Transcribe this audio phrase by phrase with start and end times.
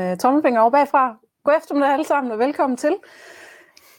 [0.00, 1.16] Øh, tommelfinger over bagfra.
[1.44, 2.96] God eftermiddag alle sammen, og velkommen til.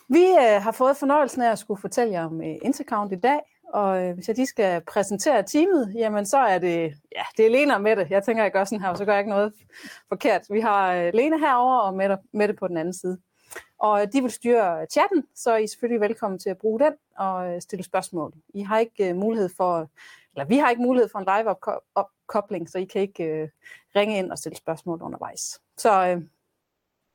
[0.09, 3.39] Vi øh, har fået fornøjelsen af at skulle fortælle jer om øh, Intercount i dag,
[3.73, 7.49] og øh, hvis jeg lige skal præsentere teamet, jamen så er det, ja, det er
[7.49, 8.07] Lena og Mette.
[8.09, 9.53] Jeg tænker, jeg gør sådan her, og så gør jeg ikke noget
[10.09, 10.41] forkert.
[10.49, 13.17] Vi har øh, Lena herover og Mette, Mette på den anden side.
[13.79, 16.93] Og øh, de vil styre chatten, så I er selvfølgelig velkommen til at bruge den
[17.17, 18.33] og øh, stille spørgsmål.
[18.53, 19.89] I har ikke øh, mulighed for,
[20.35, 21.55] eller vi har ikke mulighed for en live
[21.95, 23.49] opkobling, så I kan ikke øh,
[23.95, 25.61] ringe ind og stille spørgsmål undervejs.
[25.77, 26.21] Så øh,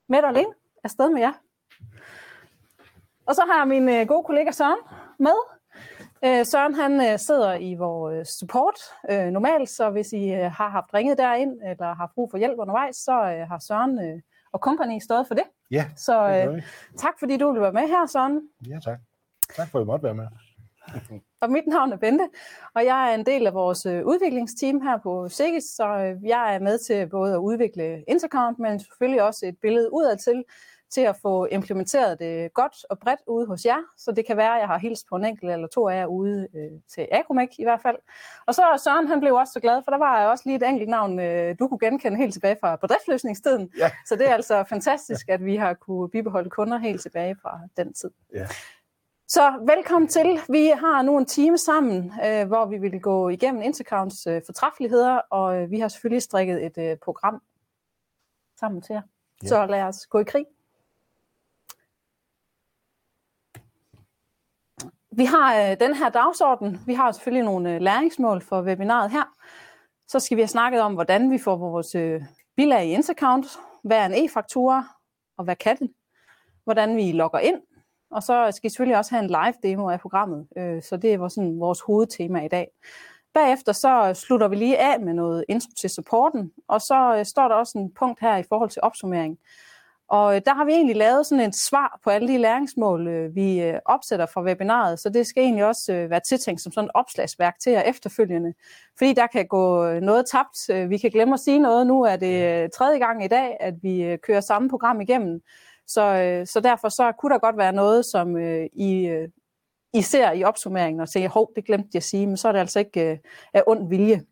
[0.08, 0.54] Mette og Lene,
[0.84, 1.32] afsted med jer.
[3.26, 4.78] Og så har jeg min øh, gode kollega Søren
[5.18, 5.38] med.
[6.24, 8.74] Øh, Søren han øh, sidder i vores support
[9.10, 12.59] øh, normalt, så hvis I øh, har haft ringet derind, eller har brug for hjælp
[12.59, 14.20] undervejs, så øh, har Søren øh,
[14.52, 15.45] og company stået for det.
[15.70, 16.62] Ja, Så øh,
[16.96, 18.48] tak fordi du vil være med her, Søren.
[18.68, 18.98] Ja, tak.
[19.56, 20.26] Tak for at I måtte være med.
[21.41, 22.28] Og mit navn er Bente,
[22.74, 26.55] og jeg er en del af vores øh, udviklingsteam her på Sikkes, så øh, jeg
[26.55, 30.45] er med til både at udvikle Intercount, men selvfølgelig også et billede udadtil,
[30.91, 33.79] til at få implementeret det godt og bredt ude hos jer.
[33.96, 36.07] Så det kan være, at jeg har hilst på en enkelt eller to af jer
[36.07, 37.96] ude øh, til Agromec i hvert fald.
[38.46, 40.88] Og så Søren, han blev også så glad, for der var også lige et enkelt
[40.88, 43.71] navn, øh, du kunne genkende helt tilbage fra bedriftløsningstiden.
[43.79, 43.90] Ja.
[44.07, 47.93] Så det er altså fantastisk, at vi har kunne bibeholde kunder helt tilbage fra den
[47.93, 48.10] tid.
[48.34, 48.46] Ja.
[49.30, 50.40] Så velkommen til.
[50.48, 55.21] Vi har nu en time sammen, øh, hvor vi vil gå igennem Intercounts øh, fortræffeligheder,
[55.30, 57.43] og øh, vi har selvfølgelig strikket et øh, program
[58.60, 59.02] sammen til jer.
[59.43, 59.49] Ja.
[59.49, 60.46] Så lad os gå i krig.
[65.10, 66.81] Vi har øh, den her dagsorden.
[66.87, 69.25] Vi har selvfølgelig nogle øh, læringsmål for webinaret her.
[70.06, 72.22] Så skal vi have snakket om, hvordan vi får vores øh,
[72.56, 73.47] bilag i Intercount,
[73.84, 74.84] hvad er en e-faktura,
[75.37, 75.94] og hvad kan den,
[76.65, 77.62] hvordan vi logger ind,
[78.10, 81.14] og så skal vi selvfølgelig også have en live demo af programmet, øh, så det
[81.14, 82.69] er vores, sådan, vores hovedtema i dag.
[83.34, 87.48] Bagefter så slutter vi lige af med noget intro til supporten, og så øh, står
[87.48, 89.38] der også en punkt her i forhold til opsummering.
[90.09, 93.75] Og øh, der har vi egentlig lavet sådan et svar på alle de læringsmål, vi
[93.84, 97.72] opsætter fra webinaret, så det skal egentlig også være tiltænkt som sådan et opslagsværk til
[97.72, 98.54] jer efterfølgende.
[98.99, 100.91] Fordi der kan gå noget tabt.
[100.91, 101.87] Vi kan glemme at sige noget.
[101.87, 105.41] Nu er det tredje gang i dag, at vi kører samme program igennem.
[105.88, 109.28] Så, øh, så derfor så kunne der godt være noget, som øh, I, øh,
[109.94, 112.53] I ser i opsummeringen og siger, hov, det glemte jeg at sige, men så er
[112.53, 113.19] det altså ikke øh,
[113.54, 114.22] af ond vilje.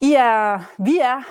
[0.00, 1.22] I er, vi er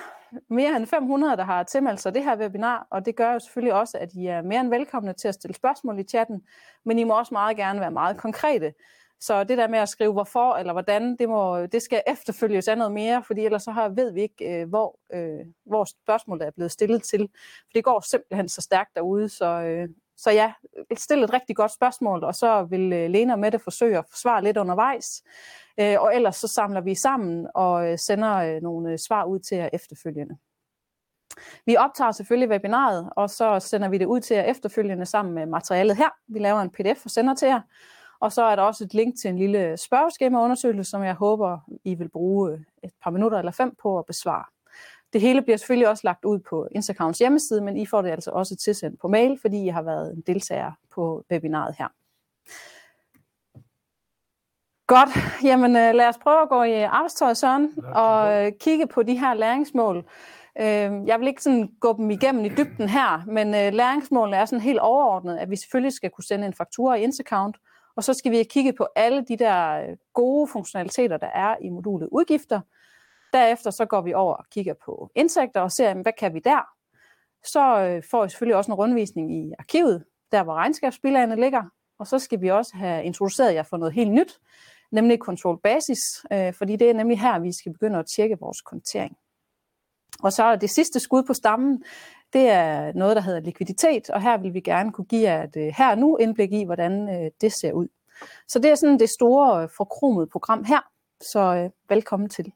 [0.49, 3.73] mere end 500, der har tilmeldt sig det her webinar, og det gør jo selvfølgelig
[3.73, 6.41] også, at I er mere end velkomne til at stille spørgsmål i chatten,
[6.85, 8.73] men I må også meget gerne være meget konkrete.
[9.21, 12.77] Så det der med at skrive hvorfor eller hvordan, det, må, det skal efterfølges af
[12.77, 16.51] noget mere, fordi ellers så har, ved vi ikke, øh, hvor, øh, hvor spørgsmålet er
[16.51, 17.29] blevet stillet til.
[17.33, 20.53] For det går simpelthen så stærkt derude, så, øh, så ja,
[20.97, 24.43] stil et rigtig godt spørgsmål, og så vil øh, Lena og Mette forsøge at forsvare
[24.43, 25.23] lidt undervejs.
[25.79, 29.39] Øh, og ellers så samler vi sammen og øh, sender øh, nogle øh, svar ud
[29.39, 30.37] til jer efterfølgende.
[31.65, 35.45] Vi optager selvfølgelig webinaret, og så sender vi det ud til jer efterfølgende sammen med
[35.45, 36.09] materialet her.
[36.27, 37.61] Vi laver en pdf og sender til jer.
[38.23, 41.93] Og så er der også et link til en lille spørgeskemaundersøgelse, som jeg håber, I
[41.95, 44.43] vil bruge et par minutter eller fem på at besvare.
[45.13, 48.31] Det hele bliver selvfølgelig også lagt ud på Instagrams hjemmeside, men I får det altså
[48.31, 51.87] også tilsendt på mail, fordi I har været en deltager på webinaret her.
[54.87, 55.09] Godt,
[55.43, 59.19] jamen øh, lad os prøve at gå i arbejdstøjet, Søren, og øh, kigge på de
[59.19, 59.97] her læringsmål.
[60.59, 64.61] Øh, Jeg vil ikke sådan gå dem igennem i dybden her, men læringsmålene er sådan
[64.61, 67.57] helt overordnet, at vi selvfølgelig skal kunne sende en faktura i Intercount,
[67.95, 71.69] og så skal vi kigge på alle de der øh, gode funktionaliteter, der er i
[71.69, 72.61] modulet udgifter.
[73.33, 76.61] Derefter så går vi over og kigger på indtægter og ser, hvad kan vi der?
[77.45, 81.63] Så øh, får vi selvfølgelig også en rundvisning i arkivet, der hvor regnskabsbilagene ligger.
[81.99, 84.39] Og så skal vi også have introduceret jer for noget helt nyt,
[84.91, 88.61] nemlig Control Basis, øh, fordi det er nemlig her, vi skal begynde at tjekke vores
[88.61, 89.17] kontering.
[90.23, 91.83] Og så er det sidste skud på stammen,
[92.33, 95.55] det er noget, der hedder likviditet, og her vil vi gerne kunne give jer et
[95.57, 97.87] øh, her nu indblik i, hvordan øh, det ser ud.
[98.47, 100.79] Så det er sådan det store øh, forkromede program her,
[101.21, 102.51] så velkommen til.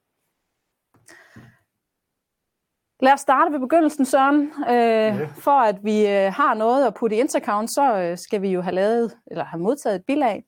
[2.99, 4.41] Lad os starte ved begyndelsen, Søren.
[4.69, 5.25] Øh, Ja.
[5.25, 8.61] For at vi øh, har noget at putte i Intercount, så øh, skal vi jo
[8.61, 10.43] have lavet eller have modtaget et bilag.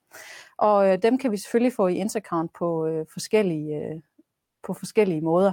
[0.58, 4.02] Og øh, dem kan vi selvfølgelig få i Intercount på øh, forskellige
[4.64, 5.52] på forskellige måder.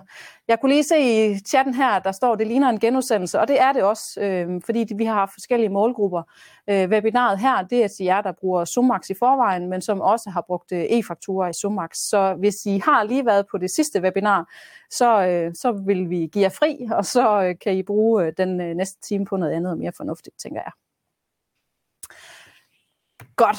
[0.48, 3.60] Jeg kunne lige se i chatten her, der står, det ligner en genudsendelse, og det
[3.60, 6.22] er det også, øh, fordi vi har haft forskellige målgrupper.
[6.70, 10.30] Øh, webinaret her, det er til jer, der bruger Sumax i forvejen, men som også
[10.30, 11.96] har brugt øh, e-fakturer i Sumax.
[11.96, 14.52] Så hvis I har lige været på det sidste webinar,
[14.90, 18.32] så, øh, så vil vi give jer fri, og så øh, kan I bruge øh,
[18.36, 20.72] den øh, næste time på noget andet og mere fornuftigt, tænker jeg.
[23.36, 23.56] Godt.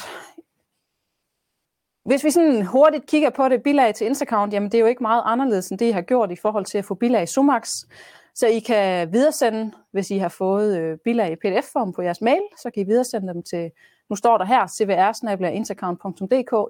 [2.08, 5.02] Hvis vi sådan hurtigt kigger på det bilag til Instacount, jamen det er jo ikke
[5.02, 7.84] meget anderledes end det, I har gjort i forhold til at få bilag i Sumax.
[8.34, 12.40] Så I kan videresende, hvis I har fået øh, bilag i pdf-form på jeres mail,
[12.62, 13.70] så kan I videresende dem til,
[14.10, 15.12] nu står der her, cvr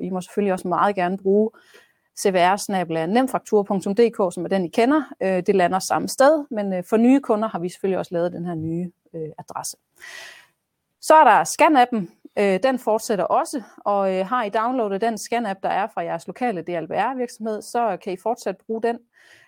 [0.00, 1.50] I må selvfølgelig også meget gerne bruge
[2.20, 2.56] cvr
[4.30, 5.02] som er den, I kender.
[5.22, 8.32] Øh, det lander samme sted, men øh, for nye kunder har vi selvfølgelig også lavet
[8.32, 8.90] den her nye
[9.38, 9.76] adresse.
[11.00, 12.17] Så er der scan-appen.
[12.38, 16.26] Øh, den fortsætter også, og øh, har I downloadet den scan-app, der er fra jeres
[16.26, 18.98] lokale DLBR-virksomhed, så kan I fortsat bruge den.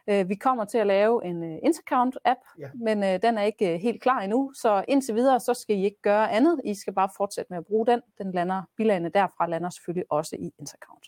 [0.08, 2.69] Øh, vi kommer til at lave en øh, Intercount-app, ja.
[2.75, 5.84] men øh, den er ikke øh, helt klar endnu, så indtil videre, så skal I
[5.84, 6.60] ikke gøre andet.
[6.64, 8.00] I skal bare fortsætte med at bruge den.
[8.19, 11.06] Den lander, bilagene derfra lander selvfølgelig også i Intercount.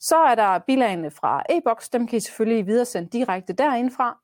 [0.00, 4.18] Så er der bilagene fra e-boks, dem kan I selvfølgelig videresende direkte derindfra.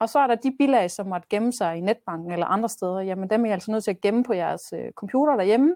[0.00, 3.00] Og så er der de bilag, som måtte gemme sig i netbanken eller andre steder.
[3.00, 5.74] Jamen dem er I altså nødt til at gemme på jeres øh, computer derhjemme,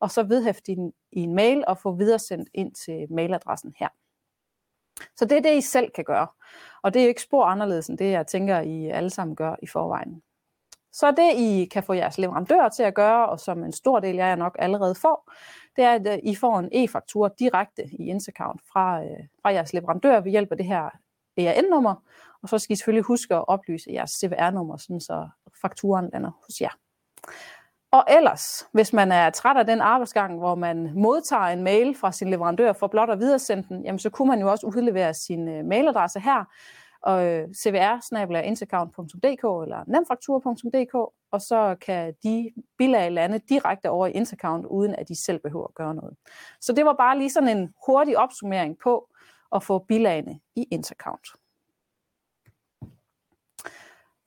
[0.00, 0.72] og så vedhæfte
[1.12, 3.88] i en mail og få videresendt ind til mailadressen her.
[5.16, 6.26] Så det er det, I selv kan gøre.
[6.82, 9.56] Og det er jo ikke spor anderledes end det, jeg tænker, I alle sammen gør
[9.62, 10.22] i forvejen.
[10.92, 14.20] Så det, I kan få jeres leverandør til at gøre, og som en stor del
[14.20, 15.32] af jer nok allerede får,
[15.76, 20.20] det er, at I får en e-faktura direkte i Instacount fra, øh, fra jeres leverandør
[20.20, 20.90] ved hjælp af det her
[21.36, 21.94] ERN-nummer,
[22.44, 25.28] og så skal I selvfølgelig huske at oplyse jeres CVR-nummer, sådan så
[25.62, 26.70] fakturen lander hos jer.
[27.92, 32.12] Og ellers, hvis man er træt af den arbejdsgang, hvor man modtager en mail fra
[32.12, 35.48] sin leverandør for blot at videresende den, jamen så kunne man jo også udlevere sin
[35.48, 36.44] øh, mailadresse her,
[37.02, 40.94] og øh, cvr eller nemfaktur.dk,
[41.32, 45.66] og så kan de bilag lande direkte over i Intercount, uden at de selv behøver
[45.66, 46.16] at gøre noget.
[46.60, 49.08] Så det var bare lige sådan en hurtig opsummering på
[49.54, 51.28] at få bilagene i Intercount.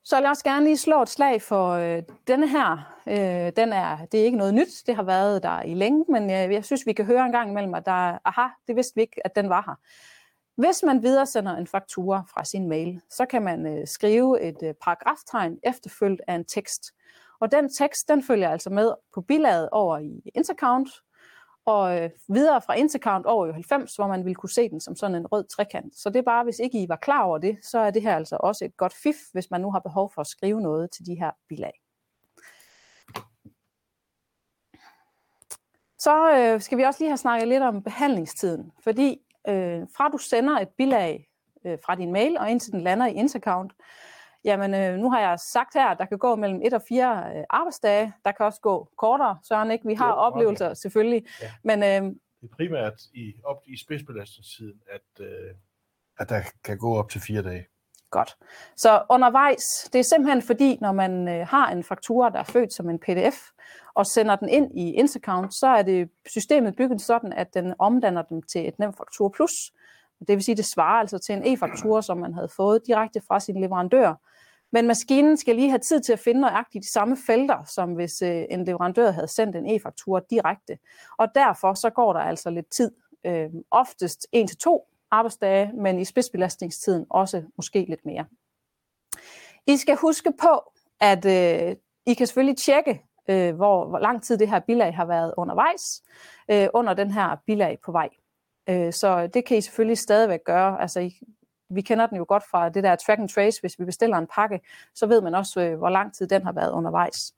[0.08, 2.96] Så jeg os også gerne lige slå et slag for øh, denne her.
[3.08, 6.24] Øh, den er, det er ikke noget nyt, det har været der i længe, men
[6.24, 9.02] øh, jeg synes, vi kan høre en gang imellem, at der, aha, det vidste vi
[9.02, 9.76] ikke, at den var her.
[10.62, 14.74] Hvis man videresender en faktura fra sin mail, så kan man øh, skrive et øh,
[14.82, 16.92] paragraftegn efterfulgt af en tekst.
[17.40, 20.90] Og den tekst, den følger altså med på bilaget over i Intercount,
[21.68, 24.96] og øh, videre fra Intercount over i 90, hvor man ville kunne se den som
[24.96, 25.96] sådan en rød trekant.
[25.96, 28.16] Så det er bare, hvis ikke I var klar over det, så er det her
[28.16, 31.06] altså også et godt fif, hvis man nu har behov for at skrive noget til
[31.06, 31.74] de her bilag.
[36.00, 40.18] Så øh, skal vi også lige have snakket lidt om behandlingstiden, fordi øh, fra du
[40.18, 41.28] sender et bilag
[41.66, 43.74] øh, fra din mail og indtil den lander i Intercount,
[44.48, 47.24] jamen øh, nu har jeg sagt her, at der kan gå mellem et og fire
[47.36, 48.14] øh, arbejdsdage.
[48.26, 49.88] Der kan også gå kortere, Søren, ikke?
[49.88, 50.76] Vi har jo, oplevelser okay.
[50.76, 51.26] selvfølgelig.
[51.42, 51.52] Ja.
[51.64, 55.56] Men, øh, det er primært i, op i spidsbelastningstiden, at, øh,
[56.20, 57.66] at der kan gå op til fire dage.
[58.12, 58.38] Godt.
[58.78, 62.74] Så undervejs, det er simpelthen fordi, når man øh, har en faktura, der er født
[62.74, 63.38] som en pdf,
[63.94, 68.22] og sender den ind i Instacount, så er det systemet bygget sådan, at den omdanner
[68.22, 69.52] den til et nem faktura plus.
[70.20, 73.40] Det vil sige, det svarer altså til en e-faktura, som man havde fået direkte fra
[73.40, 74.14] sin leverandør.
[74.72, 78.22] Men maskinen skal lige have tid til at finde nøjagtigt de samme felter, som hvis
[78.22, 80.78] øh, en leverandør havde sendt en e-faktura direkte.
[81.18, 82.92] Og derfor så går der altså lidt tid.
[83.26, 88.26] Øh, oftest 1-2 arbejdsdage, men i spidsbelastningstiden også måske lidt mere.
[89.68, 91.76] I skal huske på, at øh,
[92.06, 96.04] I kan selvfølgelig tjekke, øh, hvor, hvor lang tid det her bilag har været undervejs,
[96.52, 98.10] øh, under den her bilag på vej.
[98.70, 100.82] Øh, så det kan I selvfølgelig stadigvæk gøre.
[100.82, 101.20] Altså, I,
[101.70, 104.28] vi kender den jo godt fra det der track and trace, hvis vi bestiller en
[104.36, 104.60] pakke,
[104.96, 107.34] så ved man også, øh, hvor lang tid den har været undervejs.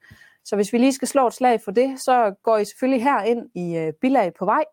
[0.46, 3.22] Så hvis vi lige skal slå et slag for det, så går I selvfølgelig her
[3.22, 4.64] ind i øh, bilag på vej,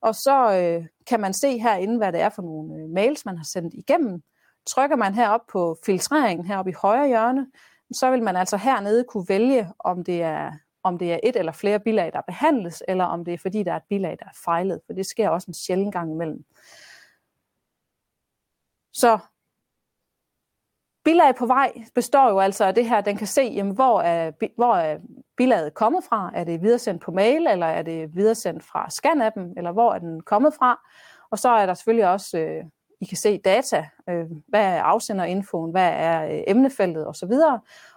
[0.00, 3.36] og så øh, kan man se herinde, hvad det er for nogle øh, mails, man
[3.36, 4.22] har sendt igennem.
[4.66, 7.46] Trykker man herop på filtreringen heroppe i højre hjørne,
[7.92, 11.52] så vil man altså hernede kunne vælge, om det er om det er et eller
[11.52, 14.38] flere bilag, der behandles, eller om det er fordi, der er et bilag, der er
[14.44, 16.44] fejlet, for det sker også en sjældent gang imellem.
[18.92, 19.18] Så
[21.04, 24.32] bilag på vej består jo altså af det her, den kan se, jamen, hvor, er,
[24.56, 24.98] hvor er
[25.36, 26.30] bilaget kommet fra?
[26.34, 30.20] Er det videresendt på mail, eller er det videresendt fra scan-appen, eller hvor er den
[30.20, 30.80] kommet fra?
[31.30, 32.64] Og så er der selvfølgelig også, øh,
[33.00, 37.32] I kan se data, øh, hvad er afsenderinfoen, hvad er øh, emnefeltet osv.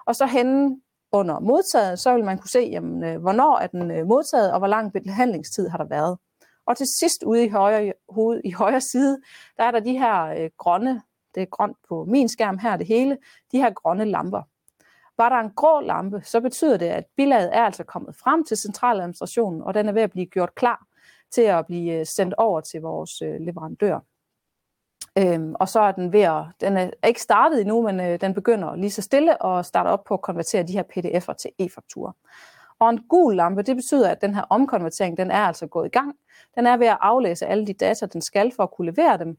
[0.05, 0.81] Og så henne
[1.11, 4.59] under modtaget, så vil man kunne se, jamen, øh, hvornår er den øh, modtaget, og
[4.59, 6.17] hvor lang behandlingstid har der været.
[6.65, 9.21] Og til sidst ude i højre, hoved, i højre side,
[9.57, 11.01] der er der de her øh, grønne,
[11.35, 13.17] det er grønt på min skærm her det hele,
[13.51, 14.41] de her grønne lamper.
[15.17, 18.57] Var der en grå lampe, så betyder det, at bilaget er altså kommet frem til
[18.57, 20.85] centraladministrationen, og den er ved at blive gjort klar
[21.31, 23.99] til at blive øh, sendt over til vores øh, leverandør.
[25.17, 28.33] Øhm, og så er den ved at, den er ikke startet endnu, men øh, den
[28.33, 32.11] begynder lige så stille og starte op på at konvertere de her pdf'er til e-fakturer.
[32.81, 35.89] Og en gul lampe, det betyder, at den her omkonvertering, den er altså gået i
[35.89, 36.15] gang.
[36.55, 39.37] Den er ved at aflæse alle de data, den skal for at kunne levere dem.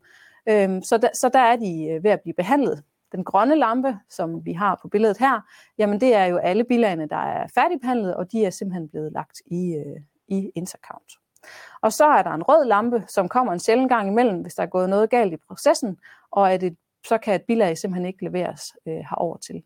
[0.49, 2.83] Øhm, så, der, så der er de øh, ved at blive behandlet.
[3.13, 5.41] Den grønne lampe, som vi har på billedet her,
[5.79, 9.41] jamen det er jo alle bilagene, der er færdigbehandlet, og de er simpelthen blevet lagt
[9.47, 11.13] i, øh, i Intercount.
[11.81, 14.63] Og så er der en rød lampe, som kommer en sjældent gang imellem, hvis der
[14.63, 15.99] er gået noget galt i processen,
[16.31, 19.63] og at et, så kan et bilag simpelthen ikke leveres øh, herover til.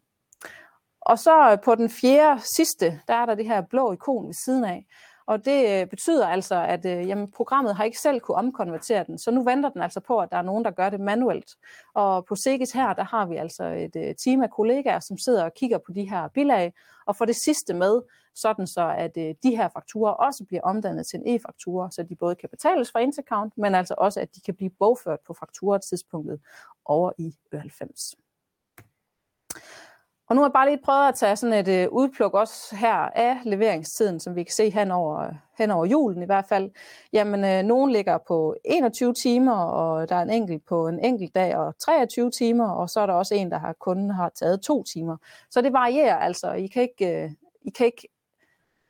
[1.06, 4.34] Og så øh, på den fjerde sidste, der er der det her blå ikon ved
[4.34, 4.86] siden af.
[5.26, 9.18] Og det øh, betyder altså, at øh, jamen, programmet har ikke selv kunne omkonvertere den,
[9.18, 11.50] så nu venter den altså på, at der er nogen, der gør det manuelt.
[11.94, 15.44] Og på Segis her, der har vi altså et øh, team af kollegaer, som sidder
[15.44, 16.72] og kigger på de her bilag,
[17.06, 18.02] og får det sidste med,
[18.34, 22.16] sådan så at øh, de her fakturer også bliver omdannet til en e-faktura, så de
[22.16, 26.40] både kan betales fra Intercount, men altså også, at de kan blive bogført på fakturetidspunktet
[26.84, 28.14] over i 90.
[30.28, 32.94] Og nu har jeg bare lige prøvet at tage sådan et øh, udpluk også her
[32.94, 36.70] af leveringstiden, som vi kan se hen over, hen over julen i hvert fald.
[37.12, 41.34] Jamen, øh, nogen ligger på 21 timer, og der er en enkelt på en enkelt
[41.34, 44.60] dag og 23 timer, og så er der også en, der har kun har taget
[44.60, 45.16] to timer.
[45.50, 46.52] Så det varierer altså.
[46.52, 47.30] I kan ikke, øh,
[47.62, 48.08] I kan ikke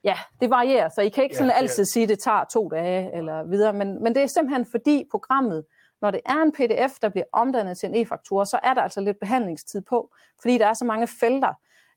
[0.04, 2.68] ja, det varierer, så I kan ikke sådan ja, altid sige, at det tager to
[2.68, 5.64] dage eller videre, men, men det er simpelthen fordi programmet
[6.02, 9.00] når det er en pdf, der bliver omdannet til en e-faktura, så er der altså
[9.00, 11.52] lidt behandlingstid på, fordi der er så mange felter,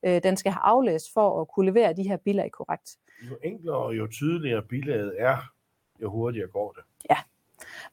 [0.06, 2.98] øh, den skal have aflæst for at kunne levere de her bilag korrekt.
[3.30, 5.38] Jo enklere og jo tydeligere bilaget er,
[6.02, 6.84] jo hurtigere går det.
[7.10, 7.18] Ja,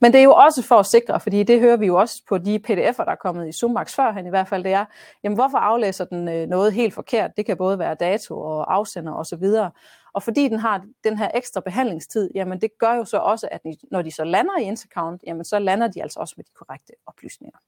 [0.00, 2.38] men det er jo også for at sikre, fordi det hører vi jo også på
[2.38, 4.84] de pdf'er, der er kommet i Sumax førhen i hvert fald, det er,
[5.24, 7.36] jamen hvorfor aflæser den øh, noget helt forkert?
[7.36, 9.44] Det kan både være dato og afsender osv.
[9.44, 9.70] Og,
[10.16, 13.60] og fordi den har den her ekstra behandlingstid, jamen det gør jo så også, at
[13.90, 16.92] når de så lander i Intercount, jamen så lander de altså også med de korrekte
[17.06, 17.58] oplysninger.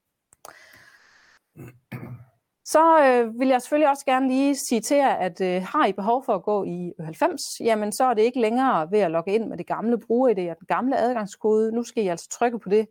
[2.65, 5.93] Så øh, vil jeg selvfølgelig også gerne lige sige til jer, at øh, har I
[5.93, 9.33] behov for at gå i 90, jamen så er det ikke længere ved at logge
[9.33, 11.71] ind med det gamle bruger-ID og den gamle adgangskode.
[11.71, 12.87] Nu skal I altså trykke på det,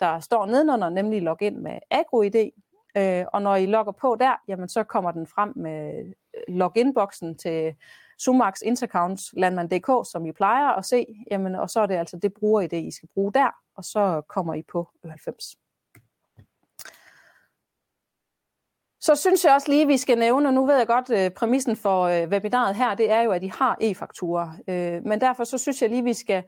[0.00, 2.50] der står nedenunder, nemlig logge ind med AgroID.
[2.96, 5.98] Øh, og når I logger på der, jamen så kommer den frem med
[6.36, 7.74] øh, login-boksen til
[8.18, 12.34] Sumax Intercount Landmand.dk, som I plejer at se, jamen, og så er det altså det
[12.34, 15.44] bruger I det, I skal bruge der, og så kommer I på 90.
[19.00, 21.24] Så synes jeg også lige, at vi skal nævne, og nu ved jeg godt, at
[21.24, 24.50] øh, præmissen for øh, webinaret her, det er jo, at I har e-fakturer.
[24.68, 26.42] Øh, men derfor så synes jeg lige, at vi skal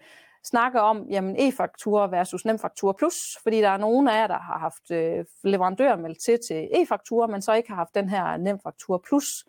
[0.44, 4.58] snakke om jamen, e-fakturer versus nemfakturer plus, fordi der er nogen af jer, der har
[4.58, 9.02] haft øh, leverandører meldt til til e-fakturer, men så ikke har haft den her nemfaktur
[9.08, 9.44] plus,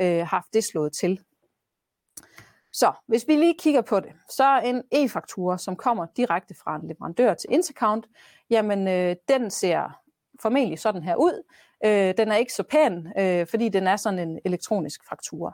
[0.00, 1.20] øh, haft det slået til.
[2.76, 6.76] Så hvis vi lige kigger på det, så er en e-faktura, som kommer direkte fra
[6.76, 8.06] en leverandør til Intercount,
[8.50, 10.00] jamen øh, den ser
[10.42, 11.42] formentlig sådan her ud.
[11.84, 15.52] Øh, den er ikke så pæn, øh, fordi den er sådan en elektronisk faktura.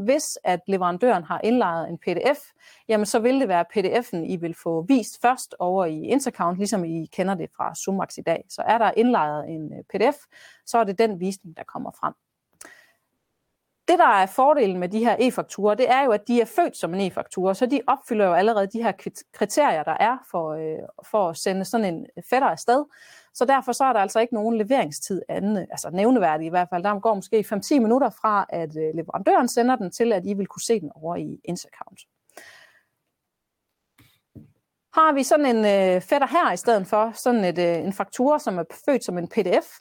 [0.00, 2.40] Hvis at leverandøren har indlejret en pdf,
[2.88, 6.84] jamen så vil det være pdf'en, I vil få vist først over i Intercount, ligesom
[6.84, 8.44] I kender det fra Sumax i dag.
[8.48, 10.16] Så er der indlejret en øh, pdf,
[10.66, 12.14] så er det den visning, der kommer frem.
[13.88, 16.76] Det, der er fordelen med de her e-fakturer, det er jo, at de er født
[16.76, 18.92] som en e-faktura, så de opfylder jo allerede de her
[19.32, 22.84] kriterier, der er for, øh, for at sende sådan en fætter afsted.
[23.34, 26.82] Så derfor så er der altså ikke nogen leveringstid anden, altså nævneværdig i hvert fald.
[26.82, 30.46] Der går måske 5-10 minutter fra, at øh, leverandøren sender den til, at I vil
[30.46, 32.00] kunne se den over i Instaccount.
[34.94, 38.38] Har vi sådan en øh, fætter her i stedet for, sådan et, øh, en faktura,
[38.38, 39.78] som er født som en pdf,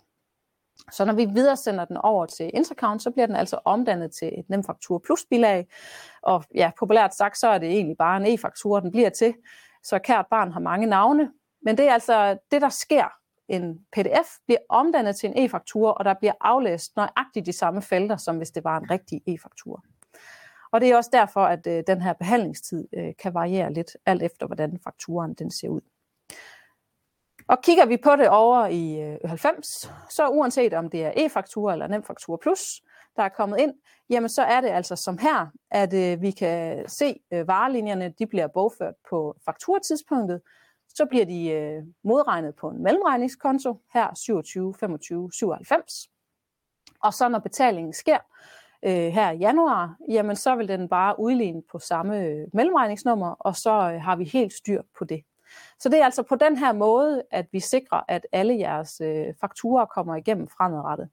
[0.91, 4.49] så når vi videresender den over til Intercount, så bliver den altså omdannet til et
[4.49, 5.67] nemfaktur plus bilag.
[6.21, 9.33] Og ja, populært sagt, så er det egentlig bare en e-faktura, den bliver til.
[9.83, 11.31] Så kært barn har mange navne.
[11.61, 13.05] Men det er altså det, der sker.
[13.47, 18.17] En pdf bliver omdannet til en e-faktura, og der bliver aflæst nøjagtigt de samme felter,
[18.17, 19.81] som hvis det var en rigtig e-faktura.
[20.71, 24.23] Og det er også derfor, at øh, den her behandlingstid øh, kan variere lidt, alt
[24.23, 25.81] efter hvordan fakturen den ser ud.
[27.47, 31.73] Og kigger vi på det over i øh, 90, så uanset om det er e-faktura
[31.73, 32.81] eller nemfaktura plus,
[33.15, 33.73] der er kommet ind,
[34.09, 38.27] jamen så er det altså som her, at øh, vi kan se øh, varelinjerne, de
[38.27, 40.41] bliver bogført på fakturatidspunktet,
[40.95, 46.09] så bliver de øh, modregnet på en mellemregningskonto, her 27, 25, 97.
[47.03, 48.17] Og så når betalingen sker
[48.85, 53.55] øh, her i januar, jamen så vil den bare udligne på samme øh, mellemregningsnummer, og
[53.55, 55.23] så øh, har vi helt styr på det.
[55.79, 59.25] Så det er altså på den her måde, at vi sikrer, at alle jeres øh,
[59.41, 61.09] fakturer kommer igennem fremadrettet.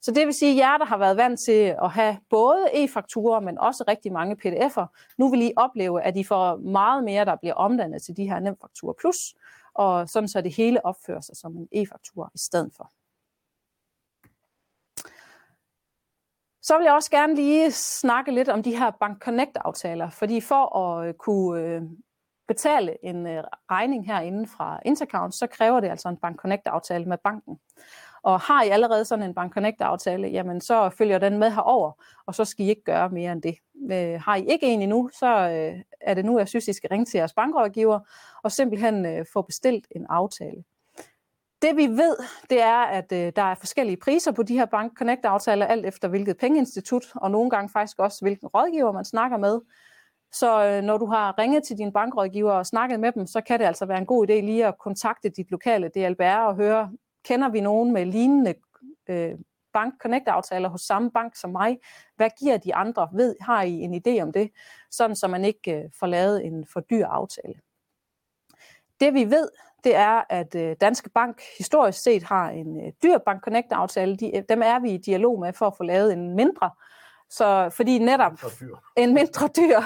[0.00, 3.40] Så det vil sige, at jer, der har været vant til at have både e-fakturer,
[3.40, 7.36] men også rigtig mange pdf'er, nu vil I opleve, at I får meget mere, der
[7.36, 9.34] bliver omdannet til de her nemfakturer plus,
[9.74, 12.90] og sådan så det hele opfører sig som en e-faktur i stedet for.
[16.62, 20.76] Så vil jeg også gerne lige snakke lidt om de her Bank Connect-aftaler, fordi for
[20.78, 21.82] at øh, kunne øh,
[22.48, 27.18] betale en øh, regning herinde fra Intercount, så kræver det altså en Bank Connect-aftale med
[27.24, 27.58] banken.
[28.22, 31.92] Og har I allerede sådan en Bank Connect-aftale, jamen så følger den med herover,
[32.26, 33.56] og så skal I ikke gøre mere end det.
[33.92, 36.88] Øh, har I ikke en endnu, så øh, er det nu, jeg synes, I skal
[36.88, 38.00] ringe til jeres bankrådgiver
[38.42, 40.64] og simpelthen øh, få bestilt en aftale.
[41.62, 42.16] Det vi ved,
[42.50, 46.08] det er, at øh, der er forskellige priser på de her Bank Connect-aftaler, alt efter
[46.08, 49.60] hvilket pengeinstitut, og nogle gange faktisk også hvilken rådgiver man snakker med.
[50.38, 53.60] Så øh, når du har ringet til din bankrådgiver og snakket med dem, så kan
[53.60, 56.92] det altså være en god idé lige at kontakte dit lokale DLBR og høre,
[57.24, 58.54] kender vi nogen med lignende
[59.08, 59.38] øh,
[59.72, 61.78] Bank Connect-aftaler hos samme bank som mig?
[62.16, 63.08] Hvad giver de andre?
[63.12, 64.50] Ved, har I en idé om det?
[64.90, 67.54] Sådan, så man ikke øh, får lavet en for dyr aftale.
[69.00, 69.48] Det vi ved,
[69.84, 74.16] det er, at øh, Danske Bank historisk set har en øh, dyr Bank Connect-aftale.
[74.16, 76.70] De, dem er vi i dialog med for at få lavet en mindre
[77.30, 78.32] så fordi netop
[78.96, 79.80] en mindre dyr,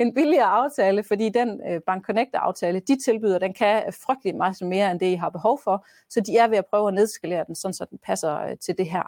[0.00, 4.90] en billigere aftale, fordi den øh, Bank Connect-aftale, de tilbyder, den kan frygtelig meget mere
[4.90, 5.86] end det, I har behov for.
[6.10, 8.78] Så de er ved at prøve at nedskalere den, sådan så den passer øh, til
[8.78, 9.02] det her.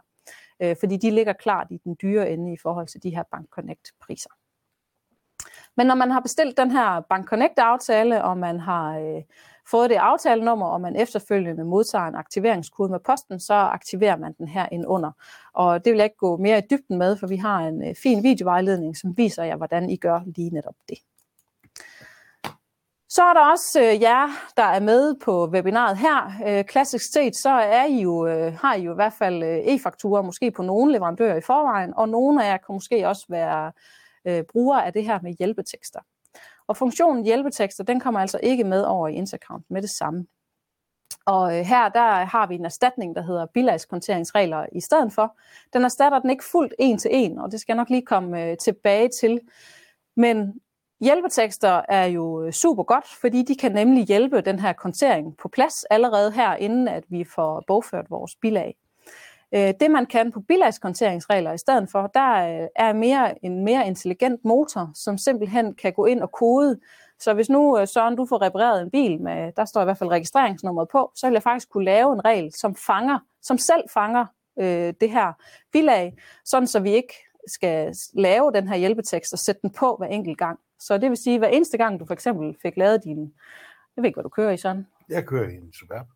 [0.63, 3.49] Øh, fordi de ligger klart i den dyre ende i forhold til de her Bank
[3.51, 4.31] Connect-priser.
[5.77, 9.23] Men når man har bestilt den her Bank Connect-aftale, og man har øh,
[9.71, 14.49] fået det aftalenummer, og man efterfølgende modtager en aktiveringskode med posten, så aktiverer man den
[14.49, 15.11] her ind under.
[15.53, 17.95] Og det vil jeg ikke gå mere i dybden med, for vi har en øh,
[18.03, 20.99] fin videovejledning, som viser jer, hvordan I gør lige netop det.
[23.09, 26.33] Så er der også øh, jer, der er med på webinaret her.
[26.47, 29.59] Øh, klassisk set, så er I jo, øh, har I jo i hvert fald øh,
[29.59, 33.73] e-fakturer, måske på nogle leverandører i forvejen, og nogle af jer kan måske også være
[34.25, 36.01] øh, brugere af det her med hjælpetekster.
[36.69, 40.27] Og funktionen hjælpetekster, den kommer altså ikke med over i Intercount med det samme.
[41.27, 45.39] Og øh, her der har vi en erstatning, der hedder bilagskonteringsregler i stedet for.
[45.73, 48.45] Den erstatter den ikke fuldt en til en, og det skal jeg nok lige komme
[48.45, 49.41] øh, tilbage til.
[50.17, 50.61] Men
[51.01, 55.49] hjælpetekster er jo øh, super godt, fordi de kan nemlig hjælpe den her kontering på
[55.49, 58.77] plads allerede her, inden at vi får bogført vores bilag.
[59.55, 63.87] Øh, det man kan på bilagskonteringsregler i stedet for, der øh, er mere en mere
[63.87, 66.81] intelligent motor, som simpelthen kan gå ind og kode.
[67.19, 69.99] Så hvis nu, øh, Søren, du får repareret en bil, med, der står i hvert
[69.99, 73.83] fald registreringsnummeret på, så vil jeg faktisk kunne lave en regel, som fanger, som selv
[73.93, 74.27] fanger
[74.61, 75.33] øh, det her
[75.73, 77.15] bilag, sådan så vi ikke
[77.47, 80.59] skal lave den her hjælpetekst og sætte den på hver enkelt gang.
[80.79, 83.21] Så det vil sige, at hver eneste gang, du for eksempel fik lavet din,
[83.97, 84.87] jeg ved ikke, hvad du kører i sådan.
[85.09, 86.07] Jeg kører i en Superb.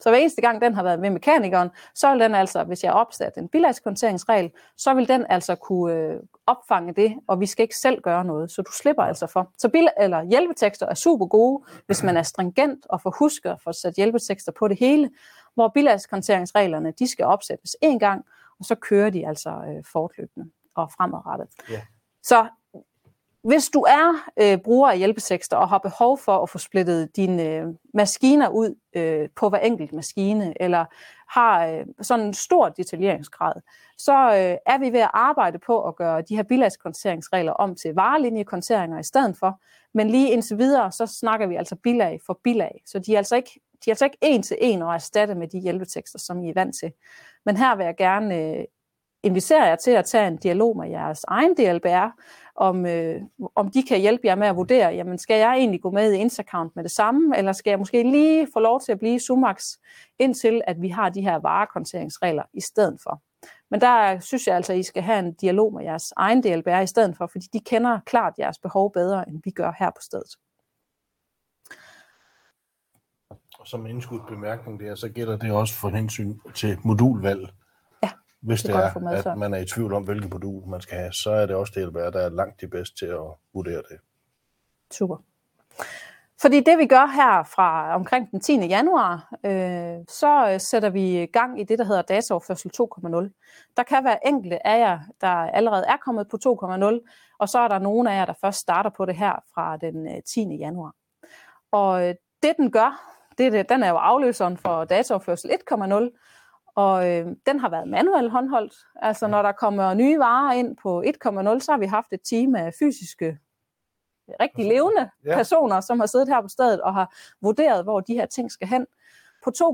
[0.00, 2.92] Så hver eneste gang den har været med mekanikeren, så vil den altså, hvis jeg
[2.92, 7.78] opsat en bilagskonteringsregel, så vil den altså kunne øh, opfange det, og vi skal ikke
[7.78, 9.52] selv gøre noget, så du slipper altså for.
[9.58, 13.60] Så bil eller hjælpetekster er super gode, hvis man er stringent og får husket at
[13.64, 15.10] få sat hjælpetekster på det hele,
[15.54, 18.24] hvor bilagskonteringsreglerne, de skal opsættes en gang,
[18.58, 21.48] og så kører de altså øh, fortløbende og fremadrettet.
[21.70, 21.82] Yeah.
[22.22, 22.46] Så
[23.42, 27.42] hvis du er øh, bruger af hjælpetekster og har behov for at få splittet dine
[27.42, 30.84] øh, maskiner ud øh, på hver enkelt maskine, eller
[31.28, 33.52] har øh, sådan en stor detaljeringsgrad,
[33.98, 37.94] så øh, er vi ved at arbejde på at gøre de her bilagskonteringsregler om til
[37.94, 39.60] varelinjekonteringer i stedet for.
[39.94, 42.82] Men lige indtil videre, så snakker vi altså bilag for bilag.
[42.86, 45.48] Så de er altså ikke, de er altså ikke en til en at erstatte med
[45.48, 46.92] de hjælpetekster, som I er vant til.
[47.46, 48.64] Men her vil jeg gerne øh,
[49.22, 52.12] invitere jer til at tage en dialog med jeres egen DLBR,
[52.54, 53.20] om, øh,
[53.54, 56.16] om de kan hjælpe jer med at vurdere, jamen skal jeg egentlig gå med i
[56.16, 59.76] Instacount med det samme, eller skal jeg måske lige få lov til at blive Sumax,
[60.18, 63.22] indtil at vi har de her varekonteringsregler i stedet for.
[63.70, 66.80] Men der synes jeg altså, at I skal have en dialog med jeres egen DLBR
[66.80, 70.00] i stedet for, fordi de kender klart jeres behov bedre, end vi gør her på
[70.00, 70.36] stedet.
[73.60, 77.48] Og som indskudt bemærkning der, så gælder det også for hensyn til modulvalg.
[78.40, 81.12] Hvis det, det er, at man er i tvivl om, hvilket modul man skal have,
[81.12, 83.20] så er det også DLBR, der er langt de bedste til at
[83.54, 83.98] vurdere det.
[84.90, 85.16] Super.
[86.40, 88.66] Fordi det vi gør her fra omkring den 10.
[88.66, 93.72] januar, øh, så sætter vi gang i det, der hedder dataoverførsel 2.0.
[93.76, 97.68] Der kan være enkelte af jer, der allerede er kommet på 2.0, og så er
[97.68, 100.52] der nogle af jer, der først starter på det her fra den 10.
[100.52, 100.92] Øh, januar.
[101.72, 106.39] Og øh, det den gør, det, det, den er jo afløseren for dataoverførsel 1.0,
[106.80, 108.74] og øh, den har været manuelt håndholdt.
[108.96, 112.54] Altså når der kommer nye varer ind på 1.0, så har vi haft et team
[112.54, 113.38] af fysiske,
[114.40, 115.36] rigtig levende ja.
[115.36, 118.68] personer, som har siddet her på stedet og har vurderet, hvor de her ting skal
[118.68, 118.86] hen.
[119.44, 119.64] På 2.0,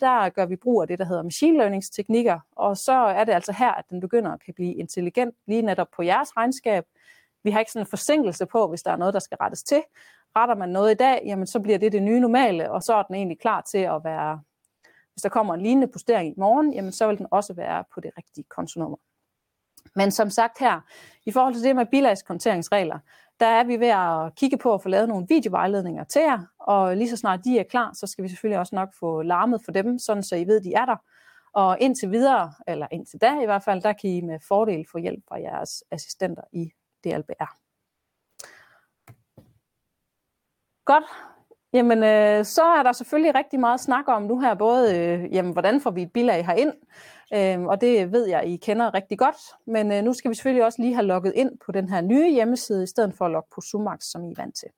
[0.00, 3.32] der gør vi brug af det, der hedder machine learning teknikker, og så er det
[3.32, 6.84] altså her, at den begynder at kan blive intelligent lige netop på jeres regnskab.
[7.44, 9.82] Vi har ikke sådan en forsinkelse på, hvis der er noget, der skal rettes til.
[10.36, 13.02] Retter man noget i dag, jamen så bliver det det nye normale, og så er
[13.02, 14.40] den egentlig klar til at være
[15.14, 18.00] hvis der kommer en lignende postering i morgen, jamen så vil den også være på
[18.00, 18.96] det rigtige kontonummer.
[19.96, 20.80] Men som sagt her,
[21.26, 22.98] i forhold til det med bilagskonteringsregler,
[23.40, 26.96] der er vi ved at kigge på at få lavet nogle videovejledninger til jer, og
[26.96, 29.72] lige så snart de er klar, så skal vi selvfølgelig også nok få larmet for
[29.72, 30.96] dem, sådan så I ved, de er der.
[31.52, 34.98] Og indtil videre, eller indtil da i hvert fald, der kan I med fordel få
[34.98, 36.72] hjælp fra jeres assistenter i
[37.04, 37.58] DLBR.
[40.84, 41.04] Godt.
[41.74, 45.52] Jamen, øh, så er der selvfølgelig rigtig meget snak om nu her, både, øh, jamen,
[45.52, 46.72] hvordan får vi et bilag herind,
[47.34, 50.64] øh, og det ved jeg, I kender rigtig godt, men øh, nu skal vi selvfølgelig
[50.64, 53.48] også lige have logget ind på den her nye hjemmeside, i stedet for at logge
[53.54, 54.68] på Sumax, som I er vant til.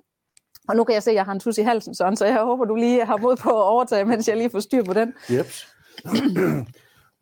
[0.67, 2.43] Og nu kan jeg se, at jeg har en tus i halsen, sådan, så jeg
[2.43, 5.13] håber, du lige har mod på at overtage, mens jeg lige får styr på den.
[5.31, 5.45] Yep.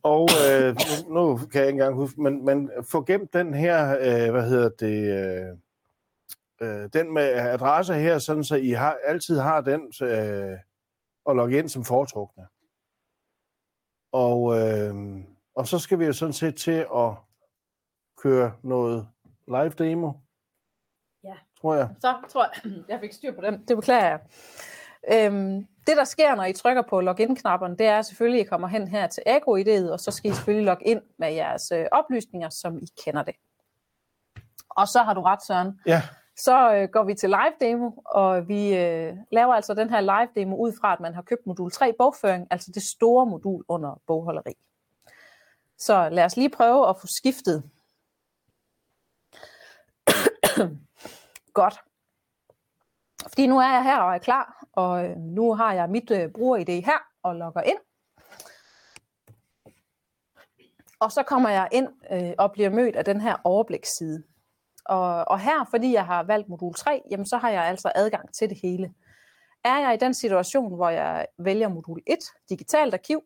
[0.04, 0.76] Og øh,
[1.10, 4.50] nu, nu kan jeg ikke engang huske, men, men få gemt den her, øh, hvad
[4.50, 5.58] hedder det, øh,
[6.62, 10.58] øh, den med adresse her, sådan så I har, altid har den øh,
[11.30, 12.44] at logge ind som foretrukne.
[14.12, 14.96] Og, øh,
[15.56, 17.12] og så skal vi jo sådan set til at
[18.18, 19.08] køre noget
[19.48, 20.12] live demo
[21.66, 21.90] tror jeg.
[22.02, 23.64] Så tror jeg, jeg fik styr på den.
[23.68, 24.20] Det beklager jeg.
[25.14, 28.68] Øhm, det, der sker, når I trykker på login-knapperne, det er selvfølgelig, at I kommer
[28.68, 32.50] hen her til Agro-idéet, og så skal I selvfølgelig logge ind med jeres øh, oplysninger,
[32.50, 33.36] som I kender det.
[34.70, 35.80] Og så har du ret, Søren.
[35.86, 36.02] Ja.
[36.38, 40.30] Så øh, går vi til live demo, og vi øh, laver altså den her live
[40.36, 44.02] demo ud fra, at man har købt modul 3 bogføring, altså det store modul under
[44.08, 44.54] bogholderi.
[45.78, 47.64] Så lad os lige prøve at få skiftet
[51.56, 51.84] Godt.
[53.28, 56.32] Fordi nu er jeg her og er klar, og øh, nu har jeg mit øh,
[56.32, 57.78] bruger-ID her og logger ind.
[61.00, 64.24] Og så kommer jeg ind øh, og bliver mødt af den her overbliksside.
[64.86, 68.34] Og, og her, fordi jeg har valgt modul 3, jamen så har jeg altså adgang
[68.34, 68.94] til det hele.
[69.64, 72.18] Er jeg i den situation, hvor jeg vælger modul 1,
[72.50, 73.24] digitalt arkiv,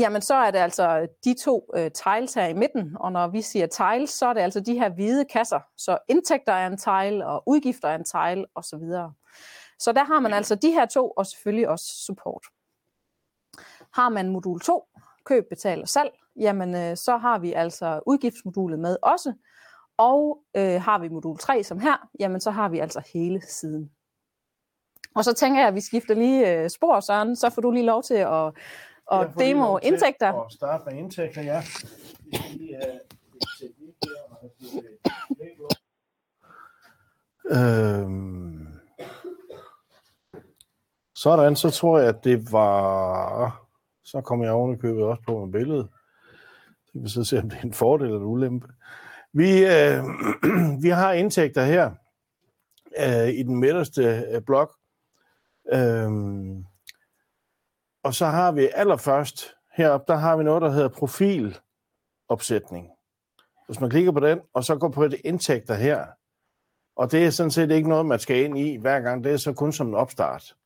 [0.00, 3.42] Jamen, så er det altså de to øh, tiles her i midten, og når vi
[3.42, 5.60] siger tiles, så er det altså de her hvide kasser.
[5.76, 9.12] Så indtægter er en tile, og udgifter er en tile, og så videre.
[9.78, 12.46] Så der har man altså de her to, og selvfølgelig også support.
[13.92, 14.88] Har man modul 2,
[15.24, 19.32] køb, betal og salg, jamen øh, så har vi altså udgiftsmodulet med også,
[19.96, 23.90] og øh, har vi modul 3 som her, jamen så har vi altså hele siden.
[25.14, 27.86] Og så tænker jeg, at vi skifter lige øh, spor, Søren, så får du lige
[27.86, 28.52] lov til at
[29.06, 30.32] og demo indtægter.
[30.32, 31.62] Og starte med indtægter, ja.
[37.50, 38.66] Øhm.
[41.14, 43.62] Sådan, så tror jeg, at det var...
[44.04, 45.88] Så kommer jeg oven købet også på med billedet.
[46.86, 48.68] Så kan vi så se, om det er en fordel eller en ulempe.
[49.32, 50.04] Vi, øh,
[50.84, 51.90] vi har indtægter her
[52.98, 54.74] øh, i den midterste øh, blok.
[55.72, 56.10] Øh,
[58.06, 62.88] og så har vi allerførst heroppe, der har vi noget, der hedder profilopsætning.
[63.66, 66.06] Hvis man klikker på den, og så går på et indtægter her,
[66.96, 69.36] og det er sådan set ikke noget, man skal ind i hver gang, det er
[69.36, 70.56] så kun som en opstart.